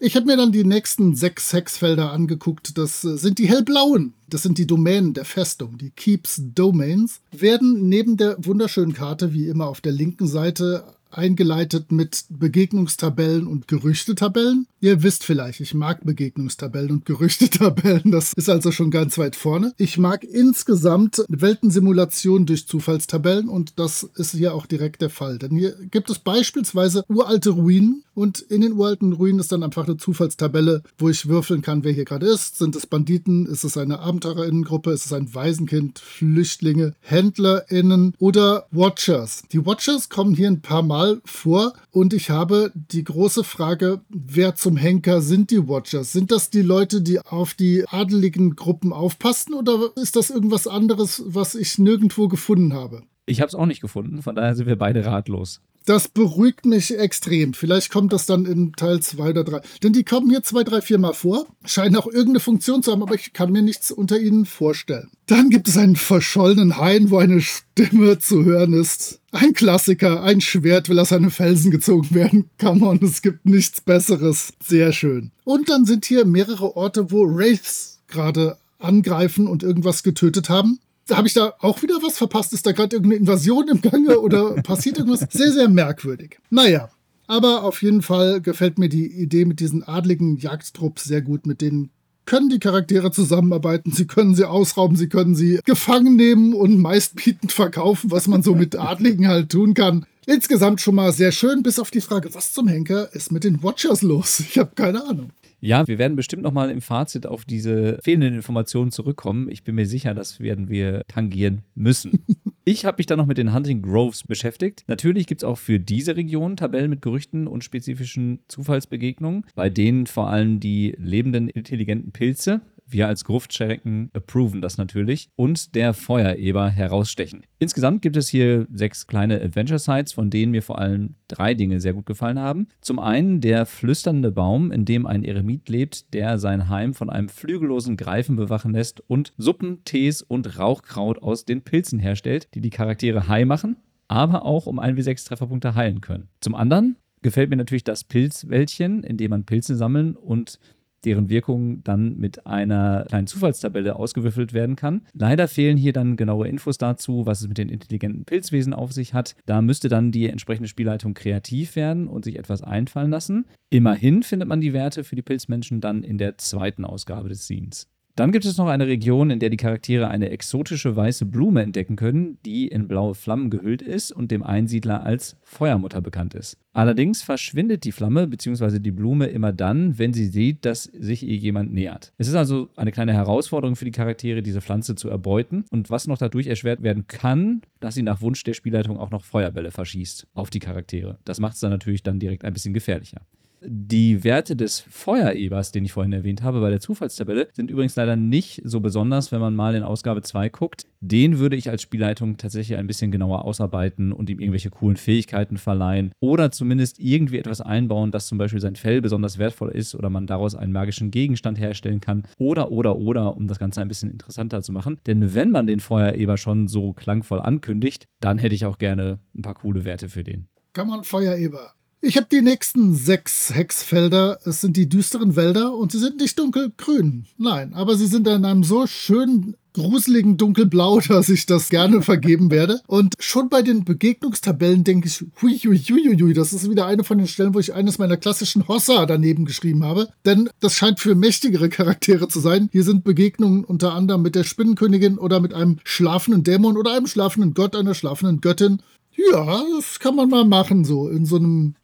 Ich 0.05 0.17
habe 0.17 0.25
mir 0.25 0.35
dann 0.35 0.51
die 0.51 0.65
nächsten 0.65 1.15
sechs 1.15 1.53
Hexfelder 1.53 2.11
angeguckt. 2.11 2.77
Das 2.77 3.05
äh, 3.05 3.15
sind 3.15 3.39
die 3.39 3.47
hellblauen. 3.47 4.13
Das 4.27 4.44
sind 4.44 4.57
die 4.57 4.67
Domänen 4.67 5.13
der 5.13 5.23
Festung, 5.23 5.77
die 5.77 5.91
Keeps 5.91 6.41
Domains. 6.53 7.21
Werden 7.31 7.87
neben 7.87 8.18
der 8.18 8.35
wunderschönen 8.37 8.92
Karte 8.92 9.31
wie 9.31 9.47
immer 9.47 9.68
auf 9.68 9.80
der 9.80 9.94
linken 9.94 10.28
Seite 10.28 10.83
eingeleitet 11.17 11.91
mit 11.91 12.25
Begegnungstabellen 12.29 13.47
und 13.47 13.67
Gerüchtetabellen. 13.67 14.67
Ihr 14.81 15.03
wisst 15.03 15.23
vielleicht, 15.23 15.59
ich 15.61 15.73
mag 15.73 16.03
Begegnungstabellen 16.03 16.91
und 16.91 17.05
Gerüchtetabellen. 17.05 18.11
Das 18.11 18.33
ist 18.33 18.49
also 18.49 18.71
schon 18.71 18.91
ganz 18.91 19.17
weit 19.17 19.35
vorne. 19.35 19.73
Ich 19.77 19.97
mag 19.97 20.23
insgesamt 20.23 21.23
Weltensimulationen 21.29 22.45
durch 22.45 22.67
Zufallstabellen 22.67 23.47
und 23.47 23.79
das 23.79 24.03
ist 24.15 24.31
hier 24.31 24.53
auch 24.53 24.65
direkt 24.65 25.01
der 25.01 25.09
Fall. 25.09 25.37
Denn 25.37 25.51
hier 25.51 25.75
gibt 25.91 26.09
es 26.09 26.19
beispielsweise 26.19 27.03
uralte 27.07 27.51
Ruinen 27.51 28.03
und 28.13 28.39
in 28.39 28.61
den 28.61 28.73
uralten 28.73 29.13
Ruinen 29.13 29.39
ist 29.39 29.51
dann 29.51 29.63
einfach 29.63 29.87
eine 29.87 29.97
Zufallstabelle, 29.97 30.83
wo 30.97 31.09
ich 31.09 31.27
würfeln 31.27 31.61
kann, 31.61 31.83
wer 31.83 31.93
hier 31.93 32.05
gerade 32.05 32.27
ist. 32.27 32.57
Sind 32.57 32.75
es 32.75 32.85
Banditen? 32.85 33.45
Ist 33.45 33.63
es 33.63 33.77
eine 33.77 33.99
Abenteurerinnengruppe? 33.99 34.91
Ist 34.91 35.05
es 35.05 35.13
ein 35.13 35.33
Waisenkind? 35.33 35.99
Flüchtlinge? 35.99 36.93
HändlerInnen 37.01 38.13
oder 38.19 38.67
Watchers? 38.71 39.43
Die 39.51 39.65
Watchers 39.65 40.09
kommen 40.09 40.35
hier 40.35 40.47
ein 40.47 40.61
paar 40.61 40.83
Mal 40.83 41.03
Mal 41.04 41.22
vor 41.26 41.74
und 41.92 42.14
ich 42.14 42.30
habe 42.30 42.72
die 42.74 43.04
große 43.04 43.44
Frage, 43.44 44.00
wer 44.07 44.56
zum 44.56 44.78
Henker 44.78 45.22
sind 45.22 45.52
die 45.52 45.68
Watchers? 45.68 46.14
Sind 46.14 46.31
das 46.31 46.50
die 46.50 46.62
Leute, 46.62 47.02
die 47.02 47.19
auf 47.19 47.56
die 47.56 47.83
adeligen 47.90 48.56
Gruppen 48.56 48.94
aufpassen 48.94 49.54
oder 49.54 49.92
ist 49.98 50.16
das 50.16 50.30
irgendwas 50.30 50.66
anderes, 50.66 51.22
was 51.26 51.56
ich 51.56 51.78
nirgendwo 51.78 52.30
gefunden 52.30 52.72
habe? 52.74 53.04
Ich 53.26 53.42
habe 53.42 53.50
es 53.50 53.56
auch 53.56 53.66
nicht 53.66 53.81
gefunden, 53.81 54.22
von 54.22 54.36
daher 54.36 54.56
sind 54.56 54.66
wir 54.66 54.78
beide 54.78 55.06
ratlos. 55.06 55.60
Das 55.85 56.07
beruhigt 56.07 56.66
mich 56.66 56.97
extrem. 56.97 57.54
Vielleicht 57.54 57.92
kommt 57.92 58.13
das 58.13 58.25
dann 58.25 58.45
in 58.45 58.73
Teil 58.73 59.02
2 59.02 59.30
oder 59.31 59.44
3. 59.44 59.61
Denn 59.83 59.94
die 59.94 60.04
kommen 60.04 60.30
hier 60.30 60.44
zwei, 60.44 60.63
drei, 60.63 60.81
vier 60.81 60.97
Mal 60.97 61.13
vor, 61.13 61.45
scheinen 61.66 61.97
auch 61.97 62.07
irgendeine 62.07 62.40
Funktion 62.40 62.83
zu 62.83 62.92
haben, 62.92 63.04
aber 63.04 63.16
ich 63.16 63.33
kann 63.33 63.52
mir 63.52 63.61
nichts 63.61 63.92
unter 63.92 64.19
ihnen 64.19 64.45
vorstellen. 64.45 65.09
Dann 65.25 65.49
gibt 65.49 65.68
es 65.68 65.78
einen 65.78 65.95
verschollenen 65.95 66.78
Hain, 66.78 67.09
wo 67.09 67.18
eine 67.18 67.42
Stimme 67.42 68.19
zu 68.19 68.45
hören 68.45 68.73
ist. 68.73 69.19
Ein 69.31 69.54
Klassiker, 69.54 70.23
ein 70.23 70.42
Schwert 70.42 70.90
will 70.90 70.99
aus 70.99 71.11
einem 71.11 71.31
Felsen 71.31 71.71
gezogen 71.71 72.13
werden. 72.16 72.49
Come 72.59 72.85
on, 72.85 72.99
es 73.04 73.21
gibt 73.21 73.45
nichts 73.45 73.81
Besseres. 73.81 74.54
Sehr 74.63 74.94
schön. 74.94 75.31
Und 75.44 75.69
dann 75.69 75.85
sind 75.85 76.06
hier 76.06 76.25
mehrere 76.25 76.78
Orte, 76.78 77.11
wo 77.11 77.25
Wraiths 77.25 77.99
gerade 78.07 78.57
angreifen 78.80 79.47
und 79.47 79.63
irgendwas 79.63 80.04
getötet 80.04 80.49
haben. 80.49 80.80
Habe 81.12 81.28
ich 81.28 81.33
da 81.33 81.54
auch 81.60 81.81
wieder 81.81 81.95
was 82.02 82.18
verpasst? 82.18 82.54
Ist 82.54 82.66
da 82.66 82.72
gerade 82.72 82.95
irgendeine 82.95 83.19
Invasion 83.19 83.68
im 83.68 83.81
Gange 83.81 84.19
oder 84.19 84.54
passiert 84.64 84.98
irgendwas? 84.98 85.26
Sehr, 85.30 85.52
sehr 85.52 85.69
merkwürdig. 85.69 86.40
Naja, 86.50 86.90
aber 87.28 87.64
auf 87.64 87.81
jeden 87.81 88.02
Fall 88.02 88.42
gefällt 88.42 88.80
mir 88.80 88.90
die 88.90 89.07
Idee 89.07 89.45
mit 89.45 89.60
diesen 89.60 89.83
adligen 89.83 90.38
Jagdtrupps 90.38 91.04
sehr 91.04 91.22
gut. 91.22 91.45
Mit 91.45 91.62
denen 91.62 91.90
können 92.26 92.50
die 92.50 92.60
Charaktere 92.60 93.12
zusammenarbeiten, 93.12 93.92
sie 93.92 94.07
können 94.07 94.36
sie 94.36 94.45
ausrauben, 94.45 94.95
sie 94.95 95.10
können 95.10 95.36
sie 95.36 95.60
gefangen 95.66 96.16
nehmen 96.16 96.54
und 96.54 96.80
meistbietend 96.80 97.52
verkaufen, 97.52 98.12
was 98.12 98.28
man 98.28 98.44
so 98.44 98.56
mit 98.56 98.76
Adligen 98.80 99.28
halt 99.28 99.52
tun 99.52 99.74
kann. 99.74 100.06
Insgesamt 100.26 100.80
schon 100.80 100.95
mal 100.95 101.12
sehr 101.12 101.33
schön, 101.33 101.64
bis 101.64 101.80
auf 101.80 101.92
die 101.92 102.00
Frage, 102.00 102.33
was 102.33 102.54
zum 102.54 102.69
Henker 102.69 103.14
ist 103.14 103.31
mit 103.31 103.44
den 103.44 103.62
Watchers 103.62 104.02
los? 104.02 104.40
Ich 104.40 104.57
habe 104.57 104.72
keine 104.74 105.06
Ahnung. 105.06 105.31
Ja, 105.65 105.87
wir 105.87 105.97
werden 105.97 106.17
bestimmt 106.17 106.43
nochmal 106.43 106.69
im 106.71 106.81
Fazit 106.81 107.25
auf 107.25 107.45
diese 107.45 107.97
fehlenden 108.03 108.33
Informationen 108.33 108.91
zurückkommen. 108.91 109.49
Ich 109.49 109.63
bin 109.63 109.75
mir 109.75 109.85
sicher, 109.85 110.13
das 110.13 110.41
werden 110.41 110.67
wir 110.67 111.03
tangieren 111.07 111.61
müssen. 111.73 112.25
Ich 112.65 112.85
habe 112.85 112.95
mich 112.97 113.07
dann 113.07 113.17
noch 113.17 113.25
mit 113.25 113.37
den 113.37 113.53
Hunting 113.53 113.81
Groves 113.81 114.23
beschäftigt. 114.23 114.85
Natürlich 114.87 115.27
gibt 115.27 115.43
es 115.43 115.43
auch 115.43 115.57
für 115.57 115.81
diese 115.81 116.15
Region 116.15 116.55
Tabellen 116.55 116.89
mit 116.89 117.01
Gerüchten 117.01 117.45
und 117.45 117.61
spezifischen 117.61 118.39
Zufallsbegegnungen, 118.47 119.43
bei 119.53 119.69
denen 119.69 120.07
vor 120.07 120.29
allem 120.29 120.61
die 120.61 120.95
lebenden 120.97 121.49
intelligenten 121.49 122.13
Pilze 122.13 122.61
wir 122.85 123.07
als 123.07 123.25
Gruftschrecken 123.25 124.09
approven 124.13 124.61
das 124.61 124.78
natürlich 124.78 125.30
und 125.35 125.75
der 125.75 125.94
Feuereber 125.94 126.69
herausstechen. 126.69 127.44
Insgesamt 127.59 128.02
gibt 128.02 128.18
es 128.18 128.30
hier 128.30 128.68
sechs 128.73 129.07
kleine 129.07 129.42
Adventure-Sites, 129.42 130.13
von 130.13 130.30
denen 130.30 130.52
mir 130.52 130.61
vor 130.61 130.80
allem 130.80 131.16
drei 131.28 131.54
Dinge 131.54 131.80
sehr 131.80 131.94
gut 131.94 132.06
gefallen 132.06 132.40
haben. 132.40 132.68
Zum 132.81 132.99
einen 132.99 133.42
der 133.42 133.66
flüsternde 133.66 134.31
Baum, 134.31 134.71
in 134.71 134.85
dem 134.85 135.06
ein 135.06 135.23
Eremit 135.23 135.69
lebt, 135.69 136.13
der 136.13 136.37
sein 136.37 136.69
Heim 136.69 136.94
von 136.94 137.09
einem 137.09 137.30
flügellosen 137.30 137.97
Greifen 137.97 138.35
bewachen 138.35 138.73
lässt 138.73 139.02
und 139.09 139.33
Suppen, 139.37 139.83
Tees 139.85 140.21
und 140.21 140.59
Rauchkraut 140.59 141.21
aus 141.21 141.45
den 141.45 141.61
Pilzen 141.61 141.99
herstellt, 141.99 142.49
die 142.54 142.61
die 142.61 142.69
Charaktere 142.69 143.28
high 143.28 143.45
machen, 143.45 143.78
aber 144.07 144.45
auch 144.45 144.68
um 144.68 144.80
1w6 144.80 145.28
Trefferpunkte 145.28 145.75
heilen 145.75 146.02
können. 146.02 146.30
Zum 146.42 146.56
anderen 146.56 146.97
gefällt 147.21 147.49
mir 147.49 147.56
natürlich 147.56 147.83
das 147.83 148.04
Pilzwäldchen, 148.04 149.04
in 149.04 149.18
dem 149.18 149.31
man 149.31 149.45
Pilze 149.45 149.75
sammeln 149.75 150.16
und 150.16 150.59
deren 151.06 151.30
Wirkung 151.30 151.83
dann 151.83 152.18
mit 152.18 152.45
einer 152.45 153.06
kleinen 153.07 153.28
Zufallstabelle 153.28 153.95
ausgewürfelt 153.95 154.54
werden 154.54 154.76
kann. 154.76 155.02
Leider 155.14 155.48
fehlen 155.48 155.78
hier 155.78 155.94
dann 155.94 156.18
genaue 156.18 156.48
Infos 156.48 156.78
dazu, 156.78 157.26
was 157.26 157.42
es 157.42 157.48
mit 157.48 157.57
den 157.57 157.69
intelligenten 157.69 158.26
Pilzwesen 158.26 158.74
auf 158.74 158.92
sich 158.92 159.14
hat. 159.14 159.36
Da 159.45 159.62
müsste 159.62 159.90
dann 159.90 160.12
die 160.12 160.30
entsprechende 160.30 160.68
Spielleitung 160.68 161.14
kreativ 161.14 161.76
werden 161.76 162.07
und 162.07 162.26
sich 162.26 162.38
etwas 162.38 162.62
einfallen 162.62 163.12
lassen. 163.12 163.45
Immerhin 163.69 164.24
findet 164.24 164.48
man 164.48 164.62
die 164.62 164.74
Werte 164.74 165.04
für 165.04 165.16
die 165.16 165.22
Pilzmenschen 165.22 165.81
dann 165.81 166.04
in 166.04 166.18
der 166.18 166.38
zweiten 166.38 166.86
Ausgabe 166.86 167.30
des 167.30 167.44
Scenes. 167.44 167.93
Dann 168.15 168.31
gibt 168.31 168.45
es 168.45 168.57
noch 168.57 168.67
eine 168.67 168.85
Region, 168.85 169.31
in 169.31 169.39
der 169.39 169.49
die 169.49 169.57
Charaktere 169.57 170.07
eine 170.07 170.29
exotische 170.29 170.95
weiße 170.95 171.25
Blume 171.25 171.63
entdecken 171.63 171.95
können, 171.95 172.37
die 172.45 172.67
in 172.67 172.87
blaue 172.87 173.15
Flammen 173.15 173.49
gehüllt 173.49 173.81
ist 173.81 174.11
und 174.11 174.29
dem 174.29 174.43
Einsiedler 174.43 175.03
als 175.03 175.35
Feuermutter 175.41 175.99
bekannt 175.99 176.35
ist. 176.35 176.59
Allerdings 176.73 177.23
verschwindet 177.23 177.85
die 177.85 177.91
Flamme 177.91 178.27
bzw. 178.27 178.77
die 178.77 178.91
Blume 178.91 179.25
immer 179.25 179.51
dann, 179.51 179.97
wenn 179.97 180.13
sie 180.13 180.27
sieht, 180.27 180.63
dass 180.63 180.83
sich 180.83 181.23
ihr 181.23 181.37
jemand 181.37 181.73
nähert. 181.73 182.13
Es 182.19 182.27
ist 182.27 182.35
also 182.35 182.69
eine 182.75 182.91
kleine 182.91 183.13
Herausforderung 183.13 183.75
für 183.75 183.85
die 183.85 183.91
Charaktere, 183.91 184.43
diese 184.43 184.61
Pflanze 184.61 184.93
zu 184.93 185.09
erbeuten 185.09 185.65
und 185.71 185.89
was 185.89 186.05
noch 186.05 186.19
dadurch 186.19 186.45
erschwert 186.45 186.83
werden 186.83 187.07
kann, 187.07 187.63
dass 187.79 187.95
sie 187.95 188.03
nach 188.03 188.21
Wunsch 188.21 188.43
der 188.43 188.53
Spielleitung 188.53 188.99
auch 188.99 189.09
noch 189.09 189.23
Feuerbälle 189.23 189.71
verschießt 189.71 190.27
auf 190.35 190.51
die 190.51 190.59
Charaktere. 190.59 191.17
Das 191.25 191.39
macht 191.39 191.55
es 191.55 191.61
dann 191.61 191.71
natürlich 191.71 192.03
dann 192.03 192.19
direkt 192.19 192.45
ein 192.45 192.53
bisschen 192.53 192.75
gefährlicher. 192.75 193.21
Die 193.65 194.25
Werte 194.25 194.57
des 194.57 194.81
Feuerebers, 194.81 195.71
den 195.71 195.85
ich 195.85 195.93
vorhin 195.93 196.11
erwähnt 196.11 196.43
habe, 196.43 196.59
bei 196.59 196.69
der 196.69 196.81
Zufallstabelle, 196.81 197.47
sind 197.53 197.71
übrigens 197.71 197.95
leider 197.95 198.17
nicht 198.17 198.61
so 198.65 198.81
besonders, 198.81 199.31
wenn 199.31 199.39
man 199.39 199.55
mal 199.55 199.73
in 199.75 199.83
Ausgabe 199.83 200.21
2 200.21 200.49
guckt. 200.49 200.85
Den 200.99 201.39
würde 201.39 201.55
ich 201.55 201.69
als 201.69 201.81
Spielleitung 201.81 202.35
tatsächlich 202.35 202.77
ein 202.77 202.87
bisschen 202.87 203.11
genauer 203.11 203.45
ausarbeiten 203.45 204.11
und 204.11 204.29
ihm 204.29 204.39
irgendwelche 204.39 204.69
coolen 204.69 204.97
Fähigkeiten 204.97 205.57
verleihen 205.57 206.11
oder 206.19 206.51
zumindest 206.51 206.99
irgendwie 206.99 207.37
etwas 207.37 207.61
einbauen, 207.61 208.11
dass 208.11 208.27
zum 208.27 208.37
Beispiel 208.37 208.59
sein 208.59 208.75
Fell 208.75 209.01
besonders 209.01 209.37
wertvoll 209.37 209.69
ist 209.71 209.95
oder 209.95 210.09
man 210.09 210.27
daraus 210.27 210.55
einen 210.55 210.73
magischen 210.73 211.09
Gegenstand 211.09 211.57
herstellen 211.57 212.01
kann 212.01 212.23
oder, 212.37 212.69
oder, 212.71 212.97
oder, 212.97 213.37
um 213.37 213.47
das 213.47 213.59
Ganze 213.59 213.81
ein 213.81 213.87
bisschen 213.87 214.11
interessanter 214.11 214.61
zu 214.61 214.73
machen. 214.73 214.99
Denn 215.07 215.33
wenn 215.35 215.51
man 215.51 215.67
den 215.67 215.79
Feuereber 215.79 216.37
schon 216.37 216.67
so 216.67 216.91
klangvoll 216.91 217.39
ankündigt, 217.39 218.07
dann 218.19 218.37
hätte 218.37 218.55
ich 218.55 218.65
auch 218.65 218.77
gerne 218.77 219.19
ein 219.35 219.41
paar 219.41 219.55
coole 219.55 219.85
Werte 219.85 220.09
für 220.09 220.25
den. 220.25 220.47
Kann 220.73 220.87
man 220.87 221.03
Feuereber 221.03 221.73
ich 222.04 222.18
habe 222.18 222.28
die 222.30 222.42
nächsten 222.42 222.95
sechs 222.95 223.56
Hexfelder. 223.56 224.38
Es 224.44 224.60
sind 224.60 224.76
die 224.76 224.90
düsteren 224.90 225.38
Wälder 225.38 225.74
und 225.74 225.94
sie 225.94 226.00
sind 226.00 226.19
nicht 226.19 226.38
dunkelgrün. 226.38 227.26
Nein, 227.38 227.74
aber 227.74 227.95
sie 227.95 228.07
sind 228.07 228.28
in 228.28 228.44
einem 228.44 228.64
so 228.64 228.86
schönen 228.88 229.56
gruseligen 229.72 230.36
dunkelblau, 230.36 231.00
dass 231.07 231.30
ich 231.30 231.45
das 231.45 231.69
gerne 231.69 232.02
vergeben 232.02 232.52
werde. 232.52 232.81
Und 232.88 233.16
schon 233.19 233.48
bei 233.48 233.62
den 233.62 233.86
Begegnungstabellen 233.86 234.83
denke 234.83 235.07
ich, 235.07 235.24
hui, 235.42 235.57
hui, 235.60 235.78
hui, 235.78 236.18
hui, 236.19 236.33
das 236.33 236.52
ist 236.52 236.69
wieder 236.69 236.88
eine 236.88 237.06
von 237.06 237.19
den 237.19 237.28
Stellen, 237.28 237.54
wo 237.54 237.60
ich 237.60 237.74
eines 237.74 237.98
meiner 238.00 238.18
klassischen 238.18 238.68
Hossa 238.68 239.06
daneben 239.06 239.45
geschrieben 239.45 239.86
habe. 239.86 240.10
Denn 240.26 240.50
das 240.60 240.76
scheint 240.76 241.00
für 241.00 241.16
mächtigere 241.16 241.69
Charaktere 241.69 242.28
zu 242.28 242.42
sein. 242.42 242.68
Hier 242.74 242.83
sind 242.83 243.06
Begegnungen 243.06 243.64
unter 243.64 243.94
anderem 243.94 244.24
mit 244.24 244.36
der 244.36 244.44
Spinnenkönigin 244.44 245.18
oder 245.18 245.40
mit 245.40 245.54
einem 245.54 245.80
schlafenden 245.86 246.44
Dämon 246.44 246.76
oder 246.76 246.98
einem 246.98 247.07
schlafenden 247.07 247.54
Gott, 247.54 247.78
einer 247.78 247.95
schlafenden 247.95 248.42
Göttin. 248.42 248.81
Ja, 249.16 249.64
das 249.78 250.00
kann 250.00 250.16
man 250.16 250.30
mal 250.30 250.44
machen, 250.44 250.83
so 250.83 251.07
in 251.07 251.26
so 251.26 251.38
einem 251.38 251.76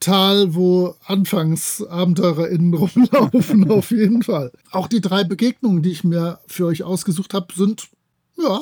Tal, 0.00 0.54
wo 0.54 0.94
anfangs 1.04 1.82
AbenteurerInnen 1.82 2.74
rumlaufen, 2.74 3.70
auf 3.70 3.90
jeden 3.90 4.22
Fall. 4.22 4.52
Auch 4.70 4.88
die 4.88 5.00
drei 5.00 5.24
Begegnungen, 5.24 5.82
die 5.82 5.90
ich 5.90 6.04
mir 6.04 6.40
für 6.46 6.66
euch 6.66 6.82
ausgesucht 6.82 7.34
habe, 7.34 7.54
sind, 7.54 7.88
ja, 8.36 8.60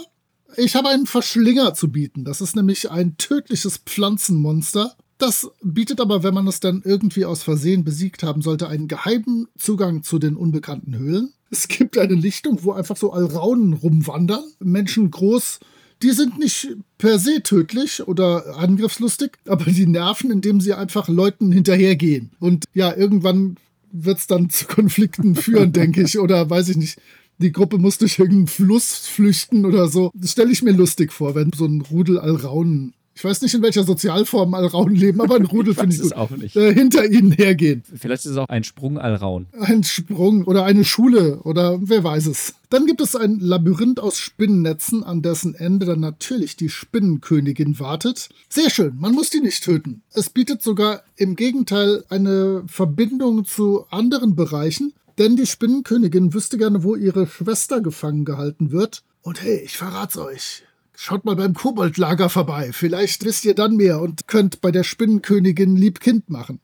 ich 0.56 0.76
habe 0.76 0.88
einen 0.88 1.06
Verschlinger 1.06 1.74
zu 1.74 1.90
bieten. 1.90 2.24
Das 2.24 2.40
ist 2.40 2.54
nämlich 2.54 2.90
ein 2.90 3.16
tödliches 3.16 3.78
Pflanzenmonster. 3.78 4.94
Das 5.18 5.50
bietet 5.62 6.00
aber, 6.00 6.22
wenn 6.22 6.34
man 6.34 6.46
es 6.46 6.60
dann 6.60 6.82
irgendwie 6.84 7.24
aus 7.24 7.42
Versehen 7.42 7.84
besiegt 7.84 8.22
haben 8.22 8.42
sollte, 8.42 8.68
einen 8.68 8.88
geheimen 8.88 9.48
Zugang 9.58 10.02
zu 10.02 10.18
den 10.18 10.36
unbekannten 10.36 10.96
Höhlen. 10.96 11.32
Es 11.50 11.68
gibt 11.68 11.98
eine 11.98 12.14
Lichtung, 12.14 12.62
wo 12.62 12.72
einfach 12.72 12.96
so 12.96 13.12
Alraunen 13.12 13.74
rumwandern, 13.74 14.44
Menschen 14.58 15.10
groß 15.10 15.60
die 16.04 16.10
sind 16.10 16.38
nicht 16.38 16.68
per 16.98 17.18
se 17.18 17.42
tödlich 17.42 18.06
oder 18.06 18.58
angriffslustig, 18.58 19.38
aber 19.46 19.64
die 19.64 19.86
nerven, 19.86 20.30
indem 20.30 20.60
sie 20.60 20.74
einfach 20.74 21.08
Leuten 21.08 21.50
hinterhergehen. 21.50 22.30
Und 22.40 22.66
ja, 22.74 22.94
irgendwann 22.94 23.56
wird 23.90 24.18
es 24.18 24.26
dann 24.26 24.50
zu 24.50 24.66
Konflikten 24.66 25.34
führen, 25.34 25.72
denke 25.72 26.02
ich. 26.02 26.18
Oder 26.18 26.50
weiß 26.50 26.68
ich 26.68 26.76
nicht. 26.76 27.00
Die 27.38 27.52
Gruppe 27.52 27.78
muss 27.78 27.96
durch 27.96 28.18
irgendeinen 28.18 28.48
Fluss 28.48 29.06
flüchten 29.06 29.64
oder 29.64 29.88
so. 29.88 30.10
Das 30.14 30.32
stelle 30.32 30.52
ich 30.52 30.62
mir 30.62 30.72
lustig 30.72 31.10
vor, 31.10 31.34
wenn 31.34 31.52
so 31.52 31.64
ein 31.64 31.80
Rudel 31.80 32.18
Alraunen 32.18 32.92
ich 33.14 33.24
weiß 33.24 33.42
nicht, 33.42 33.54
in 33.54 33.62
welcher 33.62 33.84
Sozialform 33.84 34.54
Alraun 34.54 34.94
leben, 34.94 35.20
aber 35.20 35.36
ein 35.36 35.46
Rudel 35.46 35.74
finde 35.74 35.94
ich 35.94 36.02
gut. 36.02 36.14
Auch 36.14 36.30
nicht. 36.30 36.56
Äh, 36.56 36.74
hinter 36.74 37.06
ihnen 37.06 37.30
hergehen. 37.32 37.82
Vielleicht 37.94 38.24
ist 38.24 38.32
es 38.32 38.36
auch 38.36 38.48
ein 38.48 38.64
Sprung 38.64 38.98
Alraun. 38.98 39.46
Ein 39.58 39.84
Sprung 39.84 40.44
oder 40.44 40.64
eine 40.64 40.84
Schule 40.84 41.40
oder 41.42 41.78
wer 41.80 42.02
weiß 42.02 42.26
es. 42.26 42.54
Dann 42.70 42.86
gibt 42.86 43.00
es 43.00 43.14
ein 43.14 43.38
Labyrinth 43.38 44.00
aus 44.00 44.18
Spinnennetzen, 44.18 45.04
an 45.04 45.22
dessen 45.22 45.54
Ende 45.54 45.86
dann 45.86 46.00
natürlich 46.00 46.56
die 46.56 46.68
Spinnenkönigin 46.68 47.78
wartet. 47.78 48.30
Sehr 48.48 48.68
schön, 48.68 48.96
man 48.98 49.14
muss 49.14 49.30
die 49.30 49.40
nicht 49.40 49.62
töten. 49.62 50.02
Es 50.12 50.30
bietet 50.30 50.62
sogar 50.62 51.02
im 51.16 51.36
Gegenteil 51.36 52.04
eine 52.08 52.64
Verbindung 52.66 53.44
zu 53.44 53.86
anderen 53.90 54.34
Bereichen, 54.34 54.92
denn 55.18 55.36
die 55.36 55.46
Spinnenkönigin 55.46 56.34
wüsste 56.34 56.58
gerne, 56.58 56.82
wo 56.82 56.96
ihre 56.96 57.28
Schwester 57.28 57.80
gefangen 57.80 58.24
gehalten 58.24 58.72
wird. 58.72 59.04
Und 59.22 59.40
hey, 59.40 59.60
ich 59.64 59.76
verrat's 59.76 60.16
euch. 60.18 60.64
Schaut 60.96 61.24
mal 61.24 61.36
beim 61.36 61.54
Koboldlager 61.54 62.28
vorbei. 62.28 62.70
Vielleicht 62.72 63.24
wisst 63.24 63.44
ihr 63.44 63.54
dann 63.54 63.76
mehr 63.76 64.00
und 64.00 64.28
könnt 64.28 64.60
bei 64.60 64.70
der 64.70 64.84
Spinnenkönigin 64.84 65.76
Liebkind 65.76 66.30
machen. 66.30 66.60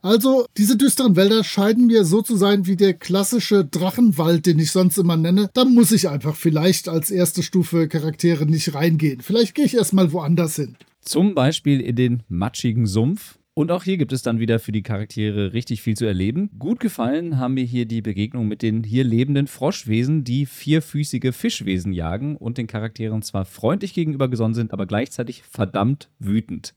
Also, 0.00 0.46
diese 0.56 0.76
düsteren 0.76 1.16
Wälder 1.16 1.42
scheinen 1.42 1.86
mir 1.86 2.04
so 2.04 2.22
zu 2.22 2.36
sein 2.36 2.66
wie 2.66 2.76
der 2.76 2.94
klassische 2.94 3.64
Drachenwald, 3.64 4.46
den 4.46 4.58
ich 4.58 4.70
sonst 4.70 4.96
immer 4.96 5.16
nenne. 5.16 5.50
Da 5.54 5.64
muss 5.64 5.92
ich 5.92 6.08
einfach 6.08 6.36
vielleicht 6.36 6.88
als 6.88 7.10
erste 7.10 7.42
Stufe 7.42 7.88
Charaktere 7.88 8.46
nicht 8.46 8.74
reingehen. 8.74 9.20
Vielleicht 9.20 9.54
gehe 9.54 9.64
ich 9.64 9.74
erstmal 9.74 10.12
woanders 10.12 10.56
hin. 10.56 10.76
Zum 11.00 11.34
Beispiel 11.34 11.80
in 11.80 11.96
den 11.96 12.22
matschigen 12.28 12.86
Sumpf. 12.86 13.38
Und 13.58 13.72
auch 13.72 13.82
hier 13.82 13.96
gibt 13.96 14.12
es 14.12 14.22
dann 14.22 14.38
wieder 14.38 14.60
für 14.60 14.70
die 14.70 14.84
Charaktere 14.84 15.52
richtig 15.52 15.82
viel 15.82 15.96
zu 15.96 16.06
erleben. 16.06 16.48
Gut 16.60 16.78
gefallen 16.78 17.38
haben 17.38 17.54
mir 17.54 17.64
hier 17.64 17.86
die 17.86 18.02
Begegnung 18.02 18.46
mit 18.46 18.62
den 18.62 18.84
hier 18.84 19.02
lebenden 19.02 19.48
Froschwesen, 19.48 20.22
die 20.22 20.46
vierfüßige 20.46 21.34
Fischwesen 21.34 21.92
jagen 21.92 22.36
und 22.36 22.56
den 22.56 22.68
Charakteren 22.68 23.20
zwar 23.22 23.44
freundlich 23.44 23.94
gegenüber 23.94 24.28
gesonnen 24.28 24.54
sind, 24.54 24.72
aber 24.72 24.86
gleichzeitig 24.86 25.42
verdammt 25.42 26.08
wütend. 26.20 26.72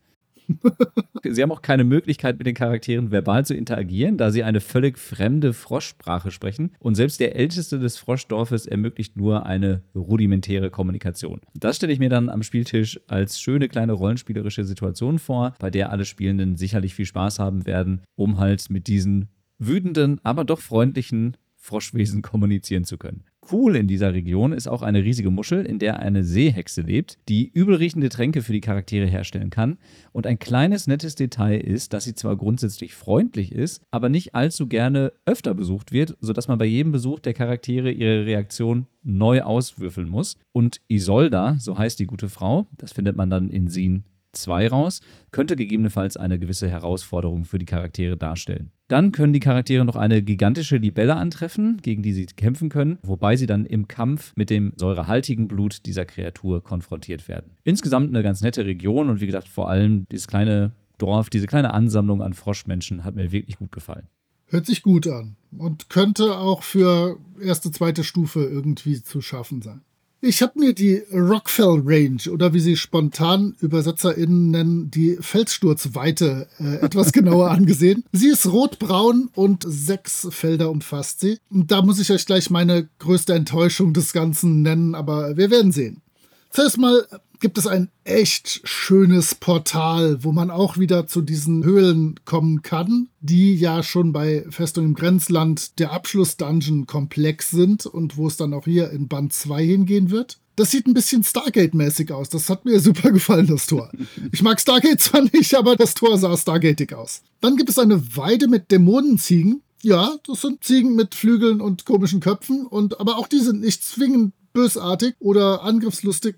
sie 1.23 1.41
haben 1.41 1.51
auch 1.51 1.61
keine 1.61 1.83
Möglichkeit, 1.83 2.37
mit 2.37 2.47
den 2.47 2.55
Charakteren 2.55 3.11
verbal 3.11 3.45
zu 3.45 3.53
interagieren, 3.53 4.17
da 4.17 4.31
sie 4.31 4.43
eine 4.43 4.61
völlig 4.61 4.97
fremde 4.97 5.53
Froschsprache 5.53 6.31
sprechen. 6.31 6.71
Und 6.79 6.95
selbst 6.95 7.19
der 7.19 7.35
Älteste 7.35 7.79
des 7.79 7.97
Froschdorfes 7.97 8.65
ermöglicht 8.65 9.17
nur 9.17 9.45
eine 9.45 9.83
rudimentäre 9.95 10.69
Kommunikation. 10.69 11.41
Das 11.53 11.77
stelle 11.77 11.93
ich 11.93 11.99
mir 11.99 12.09
dann 12.09 12.29
am 12.29 12.43
Spieltisch 12.43 12.99
als 13.07 13.39
schöne 13.39 13.69
kleine 13.69 13.93
rollenspielerische 13.93 14.63
Situation 14.63 15.19
vor, 15.19 15.53
bei 15.59 15.69
der 15.69 15.91
alle 15.91 16.05
Spielenden 16.05 16.57
sicherlich 16.57 16.95
viel 16.95 17.05
Spaß 17.05 17.39
haben 17.39 17.65
werden, 17.65 18.01
um 18.15 18.39
halt 18.39 18.69
mit 18.69 18.87
diesen 18.87 19.29
wütenden, 19.57 20.19
aber 20.23 20.43
doch 20.43 20.59
freundlichen 20.59 21.37
Froschwesen 21.55 22.21
kommunizieren 22.21 22.83
zu 22.83 22.97
können. 22.97 23.23
Cool 23.49 23.75
in 23.75 23.87
dieser 23.87 24.13
Region 24.13 24.53
ist 24.53 24.67
auch 24.67 24.83
eine 24.83 25.03
riesige 25.03 25.31
Muschel, 25.31 25.65
in 25.65 25.79
der 25.79 25.99
eine 25.99 26.23
Seehexe 26.23 26.81
lebt, 26.81 27.17
die 27.27 27.49
übelriechende 27.51 28.09
Tränke 28.09 28.43
für 28.43 28.53
die 28.53 28.61
Charaktere 28.61 29.07
herstellen 29.07 29.49
kann. 29.49 29.77
Und 30.11 30.27
ein 30.27 30.37
kleines 30.37 30.85
nettes 30.85 31.15
Detail 31.15 31.59
ist, 31.59 31.93
dass 31.93 32.03
sie 32.03 32.13
zwar 32.13 32.37
grundsätzlich 32.37 32.93
freundlich 32.93 33.51
ist, 33.51 33.81
aber 33.89 34.09
nicht 34.09 34.35
allzu 34.35 34.67
gerne 34.67 35.11
öfter 35.25 35.55
besucht 35.55 35.91
wird, 35.91 36.15
sodass 36.21 36.47
man 36.47 36.59
bei 36.59 36.65
jedem 36.65 36.91
Besuch 36.91 37.19
der 37.19 37.33
Charaktere 37.33 37.91
ihre 37.91 38.25
Reaktion 38.25 38.85
neu 39.01 39.41
auswürfeln 39.41 40.07
muss. 40.07 40.37
Und 40.51 40.79
Isolda, 40.87 41.55
so 41.59 41.77
heißt 41.77 41.99
die 41.99 42.05
gute 42.05 42.29
Frau, 42.29 42.67
das 42.77 42.93
findet 42.93 43.15
man 43.15 43.31
dann 43.31 43.49
in 43.49 43.67
Sin 43.67 44.03
2 44.33 44.67
raus, 44.67 45.01
könnte 45.31 45.55
gegebenenfalls 45.55 46.17
eine 46.17 46.39
gewisse 46.39 46.69
Herausforderung 46.69 47.45
für 47.45 47.59
die 47.59 47.65
Charaktere 47.65 48.17
darstellen. 48.17 48.71
Dann 48.87 49.11
können 49.11 49.31
die 49.31 49.39
Charaktere 49.39 49.85
noch 49.85 49.95
eine 49.95 50.21
gigantische 50.21 50.77
Libelle 50.77 51.15
antreffen, 51.15 51.77
gegen 51.81 52.03
die 52.03 52.13
sie 52.13 52.25
kämpfen 52.25 52.69
können, 52.69 52.97
wobei 53.03 53.37
sie 53.37 53.45
dann 53.45 53.65
im 53.65 53.87
Kampf 53.87 54.33
mit 54.35 54.49
dem 54.49 54.73
säurehaltigen 54.75 55.47
Blut 55.47 55.85
dieser 55.85 56.05
Kreatur 56.05 56.63
konfrontiert 56.63 57.27
werden. 57.27 57.51
Insgesamt 57.63 58.09
eine 58.09 58.23
ganz 58.23 58.41
nette 58.41 58.65
Region 58.65 59.09
und 59.09 59.21
wie 59.21 59.27
gesagt, 59.27 59.47
vor 59.47 59.69
allem 59.69 60.05
dieses 60.11 60.27
kleine 60.27 60.73
Dorf, 60.97 61.29
diese 61.29 61.47
kleine 61.47 61.73
Ansammlung 61.73 62.21
an 62.21 62.33
Froschmenschen 62.33 63.03
hat 63.03 63.15
mir 63.15 63.31
wirklich 63.31 63.57
gut 63.57 63.71
gefallen. 63.71 64.07
Hört 64.47 64.65
sich 64.65 64.81
gut 64.83 65.07
an 65.07 65.37
und 65.57 65.89
könnte 65.89 66.37
auch 66.37 66.61
für 66.61 67.17
erste, 67.41 67.71
zweite 67.71 68.03
Stufe 68.03 68.43
irgendwie 68.43 69.01
zu 69.01 69.21
schaffen 69.21 69.61
sein. 69.61 69.81
Ich 70.23 70.43
habe 70.43 70.59
mir 70.59 70.73
die 70.73 71.01
Rockfell 71.11 71.81
Range 71.83 72.21
oder 72.31 72.53
wie 72.53 72.59
sie 72.59 72.77
spontan 72.77 73.55
ÜbersetzerInnen 73.59 74.51
nennen, 74.51 74.91
die 74.91 75.17
Felssturzweite 75.19 76.47
äh, 76.59 76.75
etwas 76.75 77.11
genauer 77.11 77.49
angesehen. 77.49 78.03
Sie 78.11 78.27
ist 78.27 78.45
rotbraun 78.45 79.31
und 79.33 79.63
sechs 79.67 80.27
Felder 80.29 80.69
umfasst 80.69 81.21
sie. 81.21 81.39
Und 81.49 81.71
da 81.71 81.81
muss 81.81 81.99
ich 81.99 82.11
euch 82.11 82.27
gleich 82.27 82.51
meine 82.51 82.87
größte 82.99 83.33
Enttäuschung 83.33 83.93
des 83.93 84.13
Ganzen 84.13 84.61
nennen, 84.61 84.93
aber 84.93 85.37
wir 85.37 85.49
werden 85.49 85.71
sehen. 85.71 86.03
Zuerst 86.51 86.77
mal 86.77 87.03
gibt 87.41 87.57
es 87.57 87.67
ein 87.67 87.89
echt 88.03 88.61
schönes 88.63 89.35
Portal, 89.35 90.23
wo 90.23 90.31
man 90.31 90.49
auch 90.49 90.77
wieder 90.77 91.07
zu 91.07 91.21
diesen 91.21 91.65
Höhlen 91.65 92.19
kommen 92.23 92.61
kann, 92.61 93.09
die 93.19 93.55
ja 93.55 93.83
schon 93.83 94.13
bei 94.13 94.45
Festung 94.49 94.85
im 94.85 94.93
Grenzland 94.93 95.79
der 95.79 95.91
Abschluss-Dungeon-Komplex 95.91 97.49
sind 97.49 97.85
und 97.85 98.15
wo 98.15 98.27
es 98.27 98.37
dann 98.37 98.53
auch 98.53 98.65
hier 98.65 98.91
in 98.91 99.07
Band 99.07 99.33
2 99.33 99.65
hingehen 99.65 100.11
wird. 100.11 100.39
Das 100.55 100.69
sieht 100.71 100.85
ein 100.85 100.93
bisschen 100.93 101.23
Stargate-mäßig 101.23 102.11
aus. 102.11 102.29
Das 102.29 102.49
hat 102.49 102.63
mir 102.63 102.79
super 102.79 103.11
gefallen, 103.11 103.47
das 103.47 103.65
Tor. 103.65 103.91
Ich 104.31 104.43
mag 104.43 104.61
Stargate 104.61 105.01
zwar 105.01 105.23
nicht, 105.33 105.55
aber 105.55 105.75
das 105.75 105.95
Tor 105.95 106.17
sah 106.17 106.37
Stargatig 106.37 106.93
aus. 106.93 107.23
Dann 107.41 107.57
gibt 107.57 107.69
es 107.69 107.79
eine 107.79 108.15
Weide 108.15 108.47
mit 108.47 108.71
Dämonenziegen. 108.71 109.63
Ja, 109.81 110.15
das 110.27 110.41
sind 110.41 110.63
Ziegen 110.63 110.95
mit 110.95 111.15
Flügeln 111.15 111.59
und 111.59 111.85
komischen 111.85 112.19
Köpfen. 112.19 112.67
Und, 112.67 112.99
aber 112.99 113.17
auch 113.17 113.27
die 113.27 113.39
sind 113.39 113.61
nicht 113.61 113.83
zwingend 113.83 114.33
bösartig 114.53 115.15
oder 115.19 115.63
angriffslustig. 115.63 116.35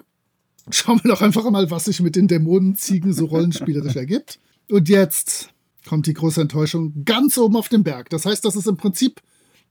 Schauen 0.69 0.99
wir 1.03 1.11
doch 1.11 1.21
einfach 1.21 1.49
mal, 1.49 1.69
was 1.71 1.85
sich 1.85 1.99
mit 1.99 2.15
den 2.15 2.27
Dämonenziegen 2.27 3.13
so 3.13 3.25
rollenspielerisch 3.25 3.95
ergibt. 3.95 4.39
Und 4.69 4.89
jetzt 4.89 5.49
kommt 5.87 6.07
die 6.07 6.13
große 6.13 6.41
Enttäuschung 6.41 7.03
ganz 7.05 7.37
oben 7.37 7.55
auf 7.57 7.69
den 7.69 7.83
Berg. 7.83 8.09
Das 8.09 8.25
heißt, 8.25 8.45
das 8.45 8.55
ist 8.55 8.67
im 8.67 8.77
Prinzip 8.77 9.21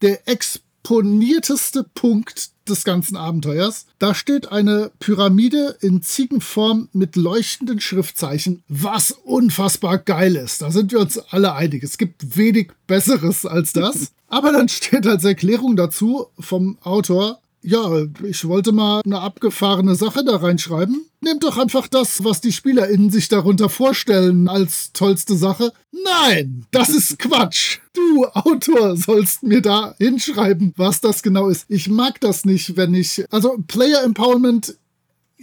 der 0.02 0.28
exponierteste 0.28 1.84
Punkt 1.94 2.50
des 2.68 2.84
ganzen 2.84 3.16
Abenteuers. 3.16 3.86
Da 3.98 4.14
steht 4.14 4.52
eine 4.52 4.90
Pyramide 4.98 5.76
in 5.80 6.02
Ziegenform 6.02 6.88
mit 6.92 7.16
leuchtenden 7.16 7.80
Schriftzeichen, 7.80 8.62
was 8.68 9.12
unfassbar 9.12 9.98
geil 9.98 10.36
ist. 10.36 10.62
Da 10.62 10.70
sind 10.70 10.92
wir 10.92 11.00
uns 11.00 11.18
alle 11.18 11.54
einig. 11.54 11.82
Es 11.82 11.98
gibt 11.98 12.36
wenig 12.36 12.70
Besseres 12.86 13.46
als 13.46 13.72
das. 13.72 14.12
Aber 14.28 14.52
dann 14.52 14.68
steht 14.68 15.06
als 15.06 15.24
Erklärung 15.24 15.76
dazu 15.76 16.26
vom 16.38 16.78
Autor, 16.82 17.40
ja, 17.62 18.04
ich 18.24 18.46
wollte 18.46 18.72
mal 18.72 19.00
eine 19.04 19.20
abgefahrene 19.20 19.94
Sache 19.94 20.24
da 20.24 20.36
reinschreiben. 20.36 21.06
Nehmt 21.20 21.44
doch 21.44 21.58
einfach 21.58 21.86
das, 21.86 22.24
was 22.24 22.40
die 22.40 22.52
SpielerInnen 22.52 23.10
sich 23.10 23.28
darunter 23.28 23.68
vorstellen 23.68 24.48
als 24.48 24.92
tollste 24.92 25.36
Sache. 25.36 25.72
Nein, 25.92 26.66
das 26.72 26.88
ist 26.88 27.18
Quatsch. 27.20 27.78
Du, 27.92 28.26
Autor, 28.26 28.96
sollst 28.96 29.44
mir 29.44 29.62
da 29.62 29.94
hinschreiben, 29.98 30.74
was 30.76 31.00
das 31.00 31.22
genau 31.22 31.48
ist. 31.48 31.66
Ich 31.68 31.88
mag 31.88 32.20
das 32.20 32.44
nicht, 32.44 32.76
wenn 32.76 32.94
ich. 32.94 33.24
Also, 33.30 33.56
Player 33.68 34.02
Empowerment 34.02 34.76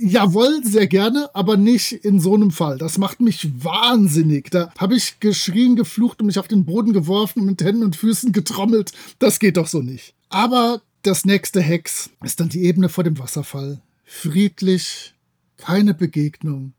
Jawohl, 0.01 0.61
sehr 0.63 0.87
gerne, 0.87 1.29
aber 1.33 1.57
nicht 1.57 1.91
in 1.91 2.21
so 2.21 2.33
einem 2.33 2.51
Fall. 2.51 2.77
Das 2.77 2.97
macht 2.97 3.19
mich 3.19 3.49
wahnsinnig. 3.61 4.49
Da 4.49 4.71
habe 4.77 4.95
ich 4.95 5.19
geschrien, 5.19 5.75
geflucht 5.75 6.21
und 6.21 6.27
mich 6.27 6.39
auf 6.39 6.47
den 6.47 6.63
Boden 6.63 6.93
geworfen, 6.93 7.43
mit 7.43 7.61
Händen 7.61 7.83
und 7.83 7.97
Füßen 7.97 8.31
getrommelt. 8.31 8.93
Das 9.19 9.39
geht 9.39 9.57
doch 9.57 9.67
so 9.67 9.81
nicht. 9.81 10.13
Aber 10.29 10.81
das 11.03 11.25
nächste 11.25 11.61
Hex 11.61 12.09
ist 12.23 12.39
dann 12.39 12.49
die 12.49 12.63
Ebene 12.63 12.89
vor 12.89 13.03
dem 13.03 13.19
Wasserfall. 13.19 13.81
Friedlich, 14.05 15.13
keine 15.57 15.93
Begegnung. 15.93 16.73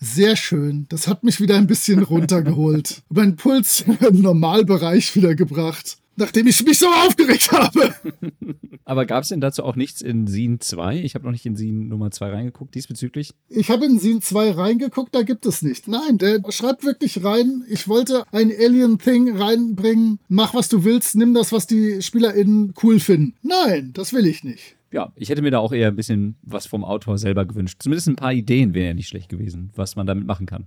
Sehr 0.00 0.36
schön. 0.36 0.86
Das 0.88 1.06
hat 1.06 1.22
mich 1.22 1.40
wieder 1.40 1.56
ein 1.56 1.66
bisschen 1.66 2.02
runtergeholt. 2.02 3.02
mein 3.08 3.36
Puls 3.36 3.84
im 4.00 4.20
Normalbereich 4.20 5.14
wieder 5.16 5.34
gebracht 5.34 5.98
nachdem 6.22 6.46
ich 6.46 6.64
mich 6.64 6.78
so 6.78 6.86
aufgeregt 6.86 7.50
habe. 7.52 7.94
Aber 8.84 9.06
gab 9.06 9.22
es 9.22 9.28
denn 9.28 9.40
dazu 9.40 9.64
auch 9.64 9.76
nichts 9.76 10.00
in 10.00 10.26
Sin 10.26 10.60
2? 10.60 10.98
Ich 10.98 11.14
habe 11.14 11.24
noch 11.24 11.32
nicht 11.32 11.44
in 11.44 11.56
Sin 11.56 11.88
Nummer 11.88 12.10
2 12.10 12.30
reingeguckt 12.30 12.74
diesbezüglich. 12.74 13.34
Ich 13.48 13.70
habe 13.70 13.84
in 13.84 13.98
Sin 13.98 14.22
2 14.22 14.52
reingeguckt, 14.52 15.14
da 15.14 15.22
gibt 15.22 15.44
es 15.46 15.62
nicht. 15.62 15.88
Nein, 15.88 16.18
der 16.18 16.40
schreibt 16.50 16.84
wirklich 16.84 17.24
rein, 17.24 17.64
ich 17.68 17.88
wollte 17.88 18.24
ein 18.32 18.50
Alien-Thing 18.50 19.36
reinbringen, 19.36 20.20
mach 20.28 20.54
was 20.54 20.68
du 20.68 20.84
willst, 20.84 21.16
nimm 21.16 21.34
das, 21.34 21.52
was 21.52 21.66
die 21.66 22.00
SpielerInnen 22.00 22.74
cool 22.82 23.00
finden. 23.00 23.34
Nein, 23.42 23.92
das 23.92 24.12
will 24.12 24.26
ich 24.26 24.44
nicht. 24.44 24.76
Ja, 24.92 25.12
ich 25.16 25.30
hätte 25.30 25.42
mir 25.42 25.50
da 25.50 25.58
auch 25.58 25.72
eher 25.72 25.88
ein 25.88 25.96
bisschen 25.96 26.36
was 26.42 26.66
vom 26.66 26.84
Autor 26.84 27.18
selber 27.18 27.46
gewünscht. 27.46 27.80
Zumindest 27.80 28.08
ein 28.08 28.16
paar 28.16 28.32
Ideen 28.32 28.74
wären 28.74 28.86
ja 28.86 28.94
nicht 28.94 29.08
schlecht 29.08 29.28
gewesen, 29.28 29.70
was 29.74 29.96
man 29.96 30.06
damit 30.06 30.26
machen 30.26 30.46
kann. 30.46 30.66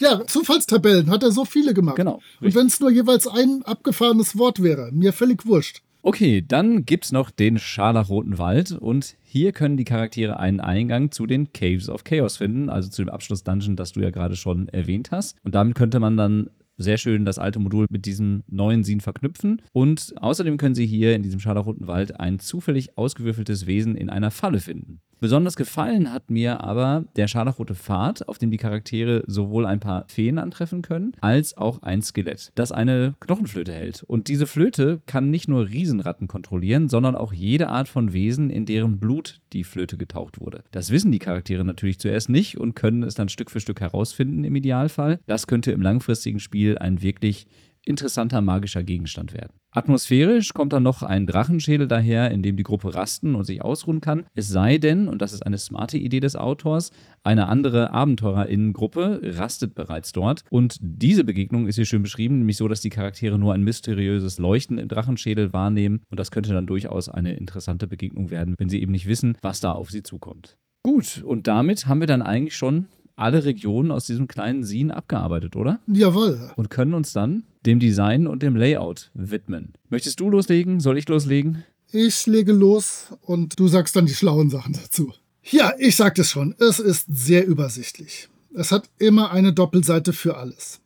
Ja, 0.00 0.26
Zufallstabellen 0.26 1.10
hat 1.10 1.22
er 1.22 1.30
so 1.30 1.44
viele 1.44 1.74
gemacht. 1.74 1.96
Genau. 1.96 2.20
Richtig. 2.40 2.46
Und 2.46 2.54
wenn 2.54 2.66
es 2.66 2.80
nur 2.80 2.90
jeweils 2.90 3.28
ein 3.28 3.62
abgefahrenes 3.64 4.36
Wort 4.38 4.62
wäre, 4.62 4.90
mir 4.92 5.12
völlig 5.12 5.46
wurscht. 5.46 5.82
Okay, 6.02 6.42
dann 6.46 6.86
gibt's 6.86 7.12
noch 7.12 7.30
den 7.30 7.58
Scharlachroten 7.58 8.38
Wald 8.38 8.72
und 8.72 9.16
hier 9.22 9.52
können 9.52 9.76
die 9.76 9.84
Charaktere 9.84 10.40
einen 10.40 10.58
Eingang 10.58 11.10
zu 11.10 11.26
den 11.26 11.52
Caves 11.52 11.90
of 11.90 12.04
Chaos 12.04 12.38
finden, 12.38 12.70
also 12.70 12.88
zu 12.88 13.04
dem 13.04 13.10
Abschluss-Dungeon, 13.10 13.76
das 13.76 13.92
du 13.92 14.00
ja 14.00 14.08
gerade 14.08 14.36
schon 14.36 14.68
erwähnt 14.68 15.10
hast. 15.10 15.36
Und 15.44 15.54
damit 15.54 15.74
könnte 15.74 16.00
man 16.00 16.16
dann 16.16 16.48
sehr 16.78 16.96
schön 16.96 17.26
das 17.26 17.38
alte 17.38 17.58
Modul 17.58 17.84
mit 17.90 18.06
diesem 18.06 18.42
neuen 18.48 18.82
Sin 18.82 19.00
verknüpfen. 19.00 19.60
Und 19.72 20.14
außerdem 20.16 20.56
können 20.56 20.74
Sie 20.74 20.86
hier 20.86 21.14
in 21.14 21.22
diesem 21.22 21.38
scharlachroten 21.38 21.86
Wald 21.86 22.18
ein 22.18 22.38
zufällig 22.38 22.96
ausgewürfeltes 22.96 23.66
Wesen 23.66 23.94
in 23.96 24.08
einer 24.08 24.30
Falle 24.30 24.60
finden. 24.60 25.02
Besonders 25.20 25.54
gefallen 25.54 26.12
hat 26.12 26.30
mir 26.30 26.64
aber 26.64 27.04
der 27.14 27.28
scharlachrote 27.28 27.74
Pfad, 27.74 28.26
auf 28.26 28.38
dem 28.38 28.50
die 28.50 28.56
Charaktere 28.56 29.22
sowohl 29.26 29.66
ein 29.66 29.78
paar 29.78 30.06
Feen 30.08 30.38
antreffen 30.38 30.80
können, 30.80 31.12
als 31.20 31.56
auch 31.58 31.82
ein 31.82 32.00
Skelett, 32.00 32.52
das 32.54 32.72
eine 32.72 33.14
Knochenflöte 33.20 33.72
hält. 33.72 34.02
Und 34.02 34.28
diese 34.28 34.46
Flöte 34.46 35.02
kann 35.04 35.30
nicht 35.30 35.46
nur 35.46 35.68
Riesenratten 35.68 36.26
kontrollieren, 36.26 36.88
sondern 36.88 37.16
auch 37.16 37.34
jede 37.34 37.68
Art 37.68 37.88
von 37.88 38.14
Wesen, 38.14 38.48
in 38.48 38.64
deren 38.64 38.98
Blut 38.98 39.40
die 39.52 39.64
Flöte 39.64 39.98
getaucht 39.98 40.40
wurde. 40.40 40.64
Das 40.70 40.90
wissen 40.90 41.12
die 41.12 41.18
Charaktere 41.18 41.66
natürlich 41.66 41.98
zuerst 41.98 42.30
nicht 42.30 42.56
und 42.56 42.74
können 42.74 43.02
es 43.02 43.14
dann 43.14 43.28
Stück 43.28 43.50
für 43.50 43.60
Stück 43.60 43.82
herausfinden 43.82 44.42
im 44.44 44.56
Idealfall. 44.56 45.20
Das 45.26 45.46
könnte 45.46 45.72
im 45.72 45.82
langfristigen 45.82 46.40
Spiel 46.40 46.78
ein 46.78 47.02
wirklich 47.02 47.46
interessanter 47.84 48.40
magischer 48.40 48.82
Gegenstand 48.82 49.32
werden. 49.32 49.52
Atmosphärisch 49.72 50.52
kommt 50.52 50.72
dann 50.72 50.82
noch 50.82 51.04
ein 51.04 51.26
Drachenschädel 51.26 51.86
daher, 51.86 52.32
in 52.32 52.42
dem 52.42 52.56
die 52.56 52.64
Gruppe 52.64 52.94
rasten 52.94 53.36
und 53.36 53.44
sich 53.44 53.62
ausruhen 53.62 54.00
kann. 54.00 54.24
Es 54.34 54.48
sei 54.48 54.78
denn, 54.78 55.06
und 55.06 55.22
das 55.22 55.32
ist 55.32 55.46
eine 55.46 55.58
smarte 55.58 55.96
Idee 55.96 56.18
des 56.18 56.34
Autors, 56.34 56.90
eine 57.22 57.46
andere 57.46 57.92
Abenteurerinnengruppe 57.92 59.20
rastet 59.36 59.74
bereits 59.76 60.10
dort. 60.10 60.42
Und 60.50 60.76
diese 60.80 61.22
Begegnung 61.22 61.68
ist 61.68 61.76
hier 61.76 61.84
schön 61.84 62.02
beschrieben, 62.02 62.38
nämlich 62.38 62.56
so, 62.56 62.66
dass 62.66 62.80
die 62.80 62.90
Charaktere 62.90 63.38
nur 63.38 63.54
ein 63.54 63.62
mysteriöses 63.62 64.38
Leuchten 64.38 64.78
im 64.78 64.88
Drachenschädel 64.88 65.52
wahrnehmen. 65.52 66.02
Und 66.10 66.18
das 66.18 66.32
könnte 66.32 66.52
dann 66.52 66.66
durchaus 66.66 67.08
eine 67.08 67.34
interessante 67.34 67.86
Begegnung 67.86 68.30
werden, 68.30 68.56
wenn 68.58 68.68
sie 68.68 68.82
eben 68.82 68.92
nicht 68.92 69.06
wissen, 69.06 69.36
was 69.40 69.60
da 69.60 69.72
auf 69.72 69.90
sie 69.90 70.02
zukommt. 70.02 70.56
Gut, 70.82 71.22
und 71.24 71.46
damit 71.46 71.86
haben 71.86 72.00
wir 72.00 72.06
dann 72.06 72.22
eigentlich 72.22 72.56
schon 72.56 72.86
alle 73.14 73.44
Regionen 73.44 73.90
aus 73.90 74.06
diesem 74.06 74.26
kleinen 74.26 74.64
Sin 74.64 74.90
abgearbeitet, 74.90 75.54
oder? 75.54 75.78
Jawohl. 75.86 76.50
Und 76.56 76.70
können 76.70 76.94
uns 76.94 77.12
dann 77.12 77.44
dem 77.66 77.80
Design 77.80 78.26
und 78.26 78.42
dem 78.42 78.56
Layout 78.56 79.10
widmen. 79.14 79.74
Möchtest 79.88 80.20
du 80.20 80.30
loslegen? 80.30 80.80
Soll 80.80 80.98
ich 80.98 81.08
loslegen? 81.08 81.64
Ich 81.92 82.26
lege 82.26 82.52
los 82.52 83.08
und 83.22 83.58
du 83.58 83.68
sagst 83.68 83.96
dann 83.96 84.06
die 84.06 84.14
schlauen 84.14 84.50
Sachen 84.50 84.74
dazu. 84.74 85.12
Ja, 85.42 85.72
ich 85.78 85.96
sagte 85.96 86.22
es 86.22 86.30
schon, 86.30 86.54
es 86.58 86.78
ist 86.78 87.06
sehr 87.08 87.46
übersichtlich. 87.46 88.28
Es 88.54 88.72
hat 88.72 88.88
immer 88.98 89.30
eine 89.30 89.52
Doppelseite 89.52 90.12
für 90.12 90.36
alles. 90.36 90.80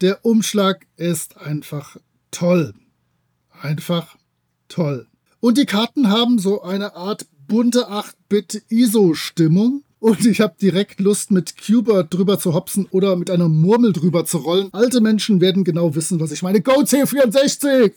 Der 0.00 0.24
Umschlag 0.24 0.86
ist 0.96 1.36
einfach 1.38 1.96
toll. 2.30 2.74
Einfach 3.62 4.16
toll. 4.68 5.06
Und 5.40 5.58
die 5.58 5.66
Karten 5.66 6.08
haben 6.08 6.38
so 6.38 6.62
eine 6.62 6.94
Art 6.94 7.26
bunte 7.48 7.88
8-Bit-ISO-Stimmung 7.90 9.82
und 10.06 10.24
ich 10.24 10.40
habe 10.40 10.54
direkt 10.62 11.00
Lust, 11.00 11.32
mit 11.32 11.56
Cuba 11.56 12.04
drüber 12.04 12.38
zu 12.38 12.54
hopsen 12.54 12.86
oder 12.92 13.16
mit 13.16 13.28
einer 13.28 13.48
Murmel 13.48 13.92
drüber 13.92 14.24
zu 14.24 14.38
rollen. 14.38 14.68
Alte 14.70 15.00
Menschen 15.00 15.40
werden 15.40 15.64
genau 15.64 15.96
wissen, 15.96 16.20
was 16.20 16.30
ich 16.30 16.42
meine. 16.42 16.60
Go 16.60 16.74
C64! 16.80 17.92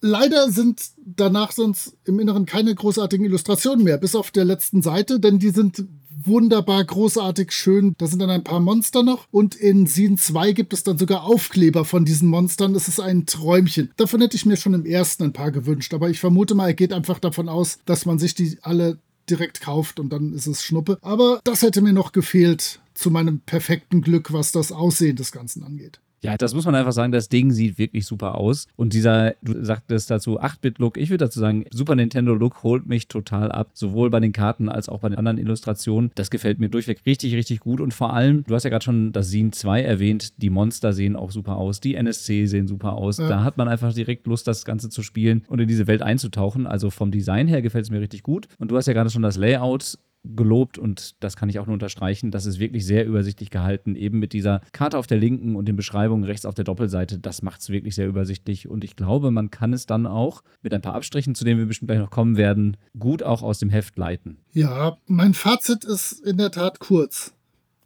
Leider 0.00 0.48
sind 0.52 0.80
danach 1.04 1.50
sonst 1.50 1.96
im 2.04 2.20
Inneren 2.20 2.46
keine 2.46 2.72
großartigen 2.72 3.26
Illustrationen 3.26 3.84
mehr, 3.84 3.98
bis 3.98 4.14
auf 4.14 4.30
der 4.30 4.44
letzten 4.44 4.80
Seite, 4.80 5.18
denn 5.18 5.40
die 5.40 5.50
sind 5.50 5.84
wunderbar 6.24 6.84
großartig 6.84 7.50
schön. 7.50 7.96
Da 7.98 8.06
sind 8.06 8.20
dann 8.20 8.30
ein 8.30 8.44
paar 8.44 8.60
Monster 8.60 9.02
noch 9.02 9.26
und 9.32 9.56
in 9.56 9.88
Scene 9.88 10.14
2 10.14 10.52
gibt 10.52 10.72
es 10.72 10.84
dann 10.84 10.98
sogar 10.98 11.24
Aufkleber 11.24 11.84
von 11.84 12.04
diesen 12.04 12.28
Monstern. 12.28 12.74
Das 12.74 12.86
ist 12.86 13.00
ein 13.00 13.26
Träumchen. 13.26 13.90
Davon 13.96 14.20
hätte 14.20 14.36
ich 14.36 14.46
mir 14.46 14.56
schon 14.56 14.74
im 14.74 14.86
ersten 14.86 15.24
ein 15.24 15.32
paar 15.32 15.50
gewünscht, 15.50 15.94
aber 15.94 16.10
ich 16.10 16.20
vermute 16.20 16.54
mal, 16.54 16.68
er 16.68 16.74
geht 16.74 16.92
einfach 16.92 17.18
davon 17.18 17.48
aus, 17.48 17.78
dass 17.86 18.06
man 18.06 18.20
sich 18.20 18.36
die 18.36 18.58
alle 18.62 18.98
direkt 19.30 19.60
kauft 19.60 20.00
und 20.00 20.10
dann 20.10 20.32
ist 20.32 20.46
es 20.46 20.62
Schnuppe. 20.62 20.98
Aber 21.02 21.40
das 21.44 21.62
hätte 21.62 21.80
mir 21.80 21.92
noch 21.92 22.12
gefehlt 22.12 22.80
zu 22.94 23.10
meinem 23.10 23.40
perfekten 23.40 24.02
Glück, 24.02 24.32
was 24.32 24.52
das 24.52 24.72
Aussehen 24.72 25.16
des 25.16 25.32
Ganzen 25.32 25.64
angeht. 25.64 26.00
Ja, 26.24 26.38
das 26.38 26.54
muss 26.54 26.64
man 26.64 26.74
einfach 26.74 26.92
sagen, 26.92 27.12
das 27.12 27.28
Ding 27.28 27.50
sieht 27.50 27.78
wirklich 27.78 28.06
super 28.06 28.36
aus. 28.36 28.66
Und 28.76 28.94
dieser, 28.94 29.34
du 29.42 29.62
sagtest 29.62 30.10
dazu 30.10 30.40
8-Bit-Look, 30.40 30.96
ich 30.96 31.10
würde 31.10 31.26
dazu 31.26 31.38
sagen, 31.38 31.66
Super 31.70 31.94
Nintendo-Look 31.96 32.62
holt 32.62 32.86
mich 32.86 33.08
total 33.08 33.52
ab, 33.52 33.70
sowohl 33.74 34.08
bei 34.08 34.20
den 34.20 34.32
Karten 34.32 34.70
als 34.70 34.88
auch 34.88 35.00
bei 35.00 35.10
den 35.10 35.18
anderen 35.18 35.36
Illustrationen. 35.36 36.10
Das 36.14 36.30
gefällt 36.30 36.60
mir 36.60 36.70
durchweg 36.70 37.02
richtig, 37.04 37.34
richtig 37.34 37.60
gut. 37.60 37.80
Und 37.80 37.92
vor 37.92 38.14
allem, 38.14 38.42
du 38.46 38.54
hast 38.54 38.64
ja 38.64 38.70
gerade 38.70 38.84
schon 38.84 39.12
das 39.12 39.28
Scene 39.28 39.50
2 39.50 39.82
erwähnt, 39.82 40.42
die 40.42 40.48
Monster 40.50 40.94
sehen 40.94 41.14
auch 41.14 41.30
super 41.30 41.56
aus, 41.56 41.80
die 41.80 41.94
NSC 41.94 42.46
sehen 42.46 42.66
super 42.66 42.94
aus. 42.94 43.18
Ja. 43.18 43.28
Da 43.28 43.44
hat 43.44 43.58
man 43.58 43.68
einfach 43.68 43.92
direkt 43.92 44.26
Lust, 44.26 44.48
das 44.48 44.64
Ganze 44.64 44.88
zu 44.88 45.02
spielen 45.02 45.44
und 45.48 45.60
in 45.60 45.68
diese 45.68 45.86
Welt 45.86 46.00
einzutauchen. 46.00 46.66
Also 46.66 46.88
vom 46.88 47.10
Design 47.10 47.48
her 47.48 47.60
gefällt 47.60 47.84
es 47.84 47.90
mir 47.90 48.00
richtig 48.00 48.22
gut. 48.22 48.48
Und 48.58 48.70
du 48.70 48.76
hast 48.76 48.86
ja 48.86 48.94
gerade 48.94 49.10
schon 49.10 49.22
das 49.22 49.36
Layout 49.36 49.98
gelobt 50.24 50.78
und 50.78 51.22
das 51.22 51.36
kann 51.36 51.48
ich 51.48 51.58
auch 51.58 51.66
nur 51.66 51.74
unterstreichen. 51.74 52.30
Das 52.30 52.46
ist 52.46 52.58
wirklich 52.58 52.86
sehr 52.86 53.06
übersichtlich 53.06 53.50
gehalten, 53.50 53.94
eben 53.94 54.18
mit 54.18 54.32
dieser 54.32 54.60
Karte 54.72 54.98
auf 54.98 55.06
der 55.06 55.18
linken 55.18 55.56
und 55.56 55.66
den 55.66 55.76
Beschreibungen 55.76 56.24
rechts 56.24 56.46
auf 56.46 56.54
der 56.54 56.64
Doppelseite. 56.64 57.18
Das 57.18 57.42
macht 57.42 57.60
es 57.60 57.68
wirklich 57.68 57.94
sehr 57.94 58.08
übersichtlich 58.08 58.68
und 58.68 58.84
ich 58.84 58.96
glaube, 58.96 59.30
man 59.30 59.50
kann 59.50 59.72
es 59.72 59.86
dann 59.86 60.06
auch 60.06 60.42
mit 60.62 60.72
ein 60.72 60.82
paar 60.82 60.94
Abstrichen, 60.94 61.34
zu 61.34 61.44
denen 61.44 61.58
wir 61.58 61.66
bestimmt 61.66 61.88
gleich 61.88 62.00
noch 62.00 62.10
kommen 62.10 62.36
werden, 62.36 62.76
gut 62.98 63.22
auch 63.22 63.42
aus 63.42 63.58
dem 63.58 63.70
Heft 63.70 63.96
leiten. 63.98 64.38
Ja, 64.52 64.96
mein 65.06 65.34
Fazit 65.34 65.84
ist 65.84 66.12
in 66.12 66.38
der 66.38 66.50
Tat 66.50 66.78
kurz. 66.78 67.34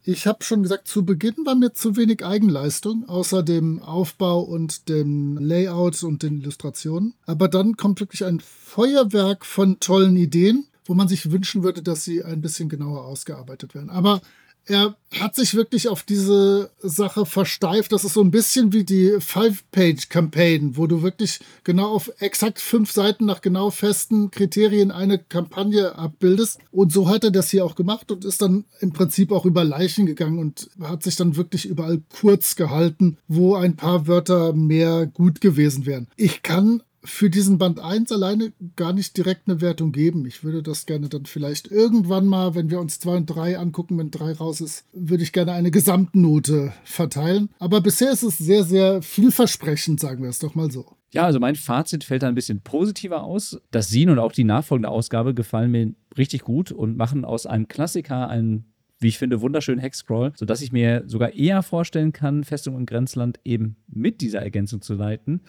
Ich 0.03 0.25
habe 0.25 0.43
schon 0.43 0.63
gesagt, 0.63 0.87
zu 0.87 1.05
Beginn 1.05 1.35
war 1.45 1.55
mir 1.55 1.73
zu 1.73 1.97
wenig 1.97 2.25
Eigenleistung, 2.25 3.07
außer 3.07 3.43
dem 3.43 3.79
Aufbau 3.83 4.39
und 4.39 4.87
dem 4.87 5.37
Layout 5.37 6.01
und 6.03 6.23
den 6.23 6.39
Illustrationen. 6.39 7.13
Aber 7.25 7.47
dann 7.47 7.75
kommt 7.75 7.99
wirklich 7.99 8.23
ein 8.23 8.39
Feuerwerk 8.39 9.45
von 9.45 9.79
tollen 9.79 10.15
Ideen 10.15 10.65
wo 10.89 10.95
man 10.95 11.07
sich 11.07 11.31
wünschen 11.31 11.63
würde, 11.63 11.83
dass 11.83 12.03
sie 12.03 12.23
ein 12.23 12.41
bisschen 12.41 12.67
genauer 12.67 13.05
ausgearbeitet 13.05 13.75
werden. 13.75 13.91
Aber 13.91 14.21
er 14.65 14.95
hat 15.19 15.35
sich 15.35 15.55
wirklich 15.55 15.87
auf 15.87 16.03
diese 16.03 16.71
Sache 16.81 17.25
versteift. 17.25 17.91
Das 17.91 18.03
ist 18.03 18.13
so 18.13 18.21
ein 18.21 18.31
bisschen 18.31 18.73
wie 18.73 18.83
die 18.83 19.15
Five-Page-Campaign, 19.19 20.77
wo 20.77 20.87
du 20.87 21.01
wirklich 21.01 21.39
genau 21.63 21.89
auf 21.89 22.11
exakt 22.19 22.59
fünf 22.59 22.91
Seiten 22.91 23.25
nach 23.25 23.41
genau 23.41 23.69
festen 23.69 24.31
Kriterien 24.31 24.91
eine 24.91 25.19
Kampagne 25.19 25.95
abbildest. 25.95 26.59
Und 26.71 26.91
so 26.91 27.07
hat 27.07 27.23
er 27.23 27.31
das 27.31 27.49
hier 27.49 27.65
auch 27.65 27.75
gemacht 27.75 28.11
und 28.11 28.25
ist 28.25 28.41
dann 28.41 28.65
im 28.79 28.91
Prinzip 28.91 29.31
auch 29.31 29.45
über 29.45 29.63
Leichen 29.63 30.07
gegangen 30.07 30.39
und 30.39 30.69
hat 30.81 31.03
sich 31.03 31.15
dann 31.15 31.35
wirklich 31.35 31.65
überall 31.67 32.01
kurz 32.19 32.55
gehalten, 32.55 33.17
wo 33.27 33.55
ein 33.55 33.75
paar 33.75 34.07
Wörter 34.07 34.53
mehr 34.53 35.05
gut 35.05 35.39
gewesen 35.39 35.85
wären. 35.85 36.07
Ich 36.15 36.41
kann 36.41 36.81
für 37.03 37.29
diesen 37.29 37.57
Band 37.57 37.79
1 37.79 38.11
alleine 38.11 38.51
gar 38.75 38.93
nicht 38.93 39.15
direkt 39.15 39.47
eine 39.47 39.61
Wertung 39.61 39.91
geben. 39.91 40.25
Ich 40.25 40.43
würde 40.43 40.61
das 40.61 40.85
gerne 40.85 41.09
dann 41.09 41.25
vielleicht 41.25 41.71
irgendwann 41.71 42.25
mal, 42.25 42.55
wenn 42.55 42.69
wir 42.69 42.79
uns 42.79 42.99
2 42.99 43.17
und 43.17 43.25
3 43.25 43.57
angucken, 43.57 43.97
wenn 43.97 44.11
3 44.11 44.33
raus 44.33 44.61
ist, 44.61 44.85
würde 44.93 45.23
ich 45.23 45.31
gerne 45.31 45.53
eine 45.53 45.71
Gesamtnote 45.71 46.73
verteilen. 46.83 47.49
Aber 47.59 47.81
bisher 47.81 48.11
ist 48.11 48.23
es 48.23 48.37
sehr, 48.37 48.63
sehr 48.63 49.01
vielversprechend, 49.01 49.99
sagen 49.99 50.23
wir 50.23 50.29
es 50.29 50.39
doch 50.39 50.55
mal 50.55 50.71
so. 50.71 50.85
Ja, 51.11 51.25
also 51.25 51.39
mein 51.39 51.55
Fazit 51.55 52.03
fällt 52.03 52.23
da 52.23 52.27
ein 52.27 52.35
bisschen 52.35 52.61
positiver 52.61 53.23
aus. 53.23 53.59
Das 53.71 53.89
Sien 53.89 54.09
und 54.09 54.19
auch 54.19 54.31
die 54.31 54.43
nachfolgende 54.43 54.89
Ausgabe 54.89 55.33
gefallen 55.33 55.71
mir 55.71 55.93
richtig 56.17 56.41
gut 56.41 56.71
und 56.71 56.97
machen 56.97 57.25
aus 57.25 57.45
einem 57.45 57.67
Klassiker 57.67 58.29
einen 58.29 58.65
wie 58.99 59.07
ich 59.07 59.17
finde, 59.17 59.41
wunderschönen 59.41 59.79
Hexcrawl, 59.79 60.33
sodass 60.35 60.61
ich 60.61 60.71
mir 60.71 61.03
sogar 61.07 61.33
eher 61.33 61.63
vorstellen 61.63 62.11
kann, 62.11 62.43
Festung 62.43 62.77
in 62.77 62.85
Grenzland 62.85 63.39
eben 63.45 63.77
mit 63.87 64.21
dieser 64.21 64.41
Ergänzung 64.41 64.81
zu 64.81 64.93
leiten, 64.93 65.41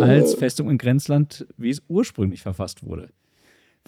als 0.00 0.34
Festung 0.34 0.70
in 0.70 0.78
Grenzland, 0.78 1.46
wie 1.56 1.70
es 1.70 1.82
ursprünglich 1.88 2.42
verfasst 2.42 2.84
wurde. 2.84 3.08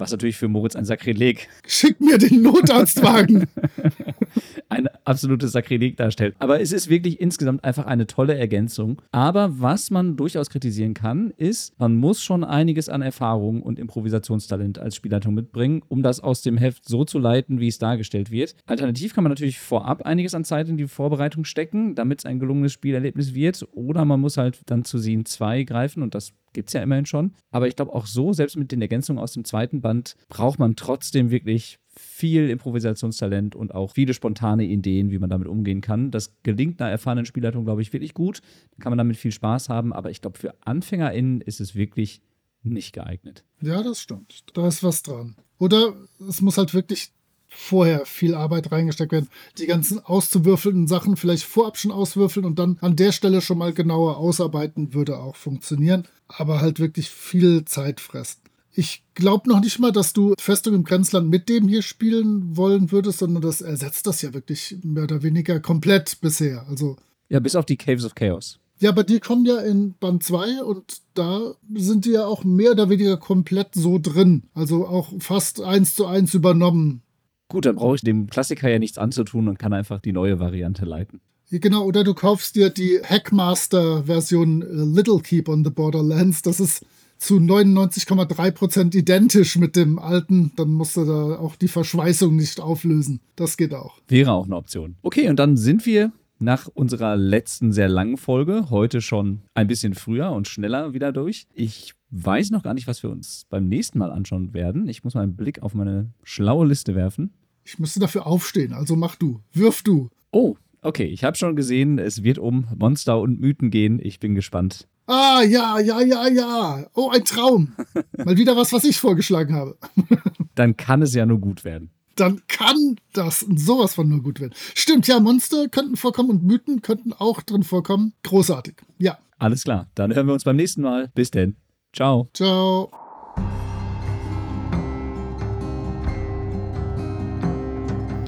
Was 0.00 0.12
natürlich 0.12 0.38
für 0.38 0.48
Moritz 0.48 0.76
ein 0.76 0.86
Sakrileg. 0.86 1.48
Schick 1.66 2.00
mir 2.00 2.16
den 2.16 2.40
Notarztwagen! 2.40 3.46
ein 4.68 4.88
absolutes 5.04 5.52
Sakrileg 5.52 5.96
darstellt. 5.96 6.34
Aber 6.38 6.60
es 6.60 6.72
ist 6.72 6.88
wirklich 6.88 7.20
insgesamt 7.20 7.64
einfach 7.64 7.86
eine 7.86 8.06
tolle 8.06 8.34
Ergänzung. 8.36 9.02
Aber 9.12 9.60
was 9.60 9.90
man 9.90 10.16
durchaus 10.16 10.50
kritisieren 10.50 10.94
kann, 10.94 11.32
ist, 11.36 11.78
man 11.78 11.96
muss 11.96 12.22
schon 12.22 12.44
einiges 12.44 12.88
an 12.88 13.02
Erfahrung 13.02 13.62
und 13.62 13.78
Improvisationstalent 13.78 14.78
als 14.78 14.96
Spielleitung 14.96 15.34
mitbringen, 15.34 15.82
um 15.88 16.02
das 16.02 16.20
aus 16.20 16.42
dem 16.42 16.56
Heft 16.56 16.88
so 16.88 17.04
zu 17.04 17.18
leiten, 17.18 17.60
wie 17.60 17.68
es 17.68 17.78
dargestellt 17.78 18.30
wird. 18.30 18.54
Alternativ 18.66 19.14
kann 19.14 19.24
man 19.24 19.30
natürlich 19.30 19.58
vorab 19.58 20.02
einiges 20.02 20.34
an 20.34 20.44
Zeit 20.44 20.68
in 20.68 20.76
die 20.76 20.88
Vorbereitung 20.88 21.44
stecken, 21.44 21.94
damit 21.94 22.20
es 22.20 22.26
ein 22.26 22.38
gelungenes 22.38 22.72
Spielerlebnis 22.72 23.34
wird. 23.34 23.66
Oder 23.72 24.04
man 24.04 24.20
muss 24.20 24.36
halt 24.36 24.60
dann 24.66 24.84
zu 24.84 24.98
Scene 24.98 25.24
2 25.24 25.64
greifen 25.64 26.02
und 26.02 26.14
das 26.14 26.32
gibt 26.52 26.68
es 26.68 26.72
ja 26.72 26.82
immerhin 26.82 27.06
schon. 27.06 27.34
Aber 27.50 27.68
ich 27.68 27.76
glaube 27.76 27.92
auch 27.92 28.06
so, 28.06 28.32
selbst 28.32 28.56
mit 28.56 28.72
den 28.72 28.82
Ergänzungen 28.82 29.22
aus 29.22 29.32
dem 29.32 29.44
zweiten 29.44 29.80
Band, 29.80 30.16
braucht 30.28 30.58
man 30.58 30.76
trotzdem 30.76 31.30
wirklich 31.30 31.78
viel 31.88 32.48
Improvisationstalent 32.50 33.56
und 33.56 33.74
auch 33.74 33.92
viele 33.92 34.14
spontane 34.14 34.64
Ideen, 34.64 35.10
wie 35.10 35.18
man 35.18 35.30
damit 35.30 35.48
umgehen 35.48 35.80
kann. 35.80 36.10
Das 36.10 36.34
gelingt 36.42 36.80
einer 36.80 36.90
erfahrenen 36.90 37.26
Spielleitung, 37.26 37.64
glaube 37.64 37.82
ich, 37.82 37.92
wirklich 37.92 38.14
gut. 38.14 38.40
Da 38.72 38.82
kann 38.82 38.90
man 38.90 38.98
damit 38.98 39.16
viel 39.16 39.32
Spaß 39.32 39.68
haben, 39.68 39.92
aber 39.92 40.10
ich 40.10 40.20
glaube, 40.20 40.38
für 40.38 40.54
AnfängerInnen 40.64 41.40
ist 41.40 41.60
es 41.60 41.74
wirklich 41.74 42.22
nicht 42.62 42.92
geeignet. 42.92 43.44
Ja, 43.60 43.82
das 43.82 44.00
stimmt. 44.00 44.44
Da 44.54 44.68
ist 44.68 44.82
was 44.82 45.02
dran. 45.02 45.36
Oder 45.58 45.94
es 46.28 46.40
muss 46.40 46.58
halt 46.58 46.74
wirklich 46.74 47.12
vorher 47.50 48.06
viel 48.06 48.34
Arbeit 48.34 48.72
reingesteckt 48.72 49.12
werden. 49.12 49.28
Die 49.58 49.66
ganzen 49.66 49.98
auszuwürfelnden 49.98 50.86
Sachen 50.86 51.16
vielleicht 51.16 51.44
vorab 51.44 51.76
schon 51.76 51.90
auswürfeln 51.90 52.46
und 52.46 52.58
dann 52.58 52.78
an 52.80 52.96
der 52.96 53.12
Stelle 53.12 53.40
schon 53.40 53.58
mal 53.58 53.72
genauer 53.72 54.16
ausarbeiten, 54.16 54.94
würde 54.94 55.18
auch 55.18 55.36
funktionieren. 55.36 56.06
Aber 56.28 56.60
halt 56.60 56.78
wirklich 56.78 57.10
viel 57.10 57.64
Zeit 57.64 58.00
fressen. 58.00 58.40
Ich 58.72 59.02
glaube 59.14 59.48
noch 59.48 59.60
nicht 59.60 59.80
mal, 59.80 59.90
dass 59.90 60.12
du 60.12 60.34
Festung 60.38 60.74
im 60.74 60.84
Grenzland 60.84 61.28
mit 61.28 61.48
dem 61.48 61.66
hier 61.66 61.82
spielen 61.82 62.56
wollen 62.56 62.92
würdest, 62.92 63.18
sondern 63.18 63.42
das 63.42 63.60
ersetzt 63.60 64.06
das 64.06 64.22
ja 64.22 64.32
wirklich 64.32 64.76
mehr 64.82 65.02
oder 65.04 65.22
weniger 65.22 65.58
komplett 65.58 66.20
bisher. 66.20 66.66
Also 66.68 66.96
ja, 67.28 67.40
bis 67.40 67.56
auf 67.56 67.66
die 67.66 67.76
Caves 67.76 68.04
of 68.04 68.14
Chaos. 68.14 68.58
Ja, 68.80 68.90
aber 68.90 69.04
die 69.04 69.20
kommen 69.20 69.44
ja 69.44 69.58
in 69.58 69.94
Band 70.00 70.22
2 70.22 70.64
und 70.64 71.02
da 71.14 71.54
sind 71.74 72.06
die 72.06 72.12
ja 72.12 72.24
auch 72.24 72.44
mehr 72.44 72.72
oder 72.72 72.88
weniger 72.88 73.18
komplett 73.18 73.74
so 73.74 73.98
drin. 74.00 74.44
Also 74.54 74.86
auch 74.86 75.12
fast 75.18 75.60
eins 75.60 75.94
zu 75.94 76.06
eins 76.06 76.32
übernommen. 76.32 77.02
Gut, 77.50 77.66
dann 77.66 77.76
brauche 77.76 77.96
ich 77.96 78.02
dem 78.02 78.28
Klassiker 78.28 78.70
ja 78.70 78.78
nichts 78.78 78.96
anzutun 78.96 79.48
und 79.48 79.58
kann 79.58 79.72
einfach 79.72 80.00
die 80.00 80.12
neue 80.12 80.38
Variante 80.38 80.84
leiten. 80.84 81.20
Genau, 81.50 81.84
oder 81.84 82.04
du 82.04 82.14
kaufst 82.14 82.54
dir 82.54 82.70
die 82.70 83.00
Hackmaster-Version 83.02 84.62
äh, 84.62 84.66
Little 84.66 85.18
Keep 85.18 85.48
on 85.48 85.64
the 85.64 85.70
Borderlands. 85.70 86.42
Das 86.42 86.60
ist 86.60 86.86
zu 87.18 87.38
99,3% 87.38 88.96
identisch 88.96 89.56
mit 89.56 89.74
dem 89.74 89.98
alten, 89.98 90.52
dann 90.54 90.70
musst 90.70 90.96
du 90.96 91.04
da 91.04 91.38
auch 91.40 91.56
die 91.56 91.66
Verschweißung 91.66 92.36
nicht 92.36 92.60
auflösen. 92.60 93.20
Das 93.34 93.56
geht 93.56 93.74
auch. 93.74 93.98
Wäre 94.06 94.30
auch 94.30 94.46
eine 94.46 94.56
Option. 94.56 94.94
Okay, 95.02 95.28
und 95.28 95.40
dann 95.40 95.56
sind 95.56 95.84
wir 95.86 96.12
nach 96.38 96.68
unserer 96.68 97.16
letzten 97.16 97.72
sehr 97.72 97.88
langen 97.88 98.16
Folge 98.16 98.70
heute 98.70 99.00
schon 99.00 99.42
ein 99.54 99.66
bisschen 99.66 99.94
früher 99.94 100.30
und 100.30 100.46
schneller 100.46 100.94
wieder 100.94 101.12
durch. 101.12 101.46
Ich 101.52 101.94
weiß 102.10 102.50
noch 102.50 102.62
gar 102.62 102.74
nicht, 102.74 102.86
was 102.86 103.02
wir 103.02 103.10
uns 103.10 103.44
beim 103.50 103.68
nächsten 103.68 103.98
Mal 103.98 104.12
anschauen 104.12 104.54
werden. 104.54 104.88
Ich 104.88 105.04
muss 105.04 105.14
mal 105.14 105.22
einen 105.22 105.36
Blick 105.36 105.62
auf 105.62 105.74
meine 105.74 106.10
schlaue 106.22 106.66
Liste 106.66 106.94
werfen. 106.94 107.34
Ich 107.64 107.78
müsste 107.78 108.00
dafür 108.00 108.26
aufstehen, 108.26 108.72
also 108.72 108.96
mach 108.96 109.16
du. 109.16 109.40
Wirf 109.52 109.82
du. 109.82 110.10
Oh, 110.30 110.56
okay. 110.82 111.06
Ich 111.06 111.24
habe 111.24 111.36
schon 111.36 111.56
gesehen, 111.56 111.98
es 111.98 112.22
wird 112.22 112.38
um 112.38 112.66
Monster 112.76 113.20
und 113.20 113.40
Mythen 113.40 113.70
gehen. 113.70 114.00
Ich 114.02 114.20
bin 114.20 114.34
gespannt. 114.34 114.88
Ah, 115.06 115.42
ja, 115.42 115.80
ja, 115.80 116.00
ja, 116.00 116.28
ja. 116.28 116.86
Oh, 116.94 117.10
ein 117.10 117.24
Traum. 117.24 117.72
Mal 118.16 118.36
wieder 118.36 118.56
was, 118.56 118.72
was 118.72 118.84
ich 118.84 118.96
vorgeschlagen 118.96 119.54
habe. 119.54 119.76
Dann 120.54 120.76
kann 120.76 121.02
es 121.02 121.14
ja 121.14 121.26
nur 121.26 121.38
gut 121.38 121.64
werden. 121.64 121.90
Dann 122.14 122.42
kann 122.48 122.96
das 123.12 123.40
sowas 123.40 123.94
von 123.94 124.08
nur 124.08 124.22
gut 124.22 124.40
werden. 124.40 124.52
Stimmt, 124.74 125.08
ja, 125.08 125.18
Monster 125.18 125.68
könnten 125.68 125.96
vorkommen 125.96 126.30
und 126.30 126.44
Mythen 126.44 126.82
könnten 126.82 127.12
auch 127.12 127.42
drin 127.42 127.62
vorkommen. 127.62 128.12
Großartig. 128.22 128.74
Ja. 128.98 129.18
Alles 129.38 129.64
klar. 129.64 129.88
Dann 129.94 130.14
hören 130.14 130.26
wir 130.26 130.34
uns 130.34 130.44
beim 130.44 130.56
nächsten 130.56 130.82
Mal. 130.82 131.10
Bis 131.14 131.30
denn. 131.30 131.56
Ciao. 131.92 132.28
Ciao. 132.34 132.90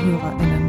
HörerInnen. 0.00 0.59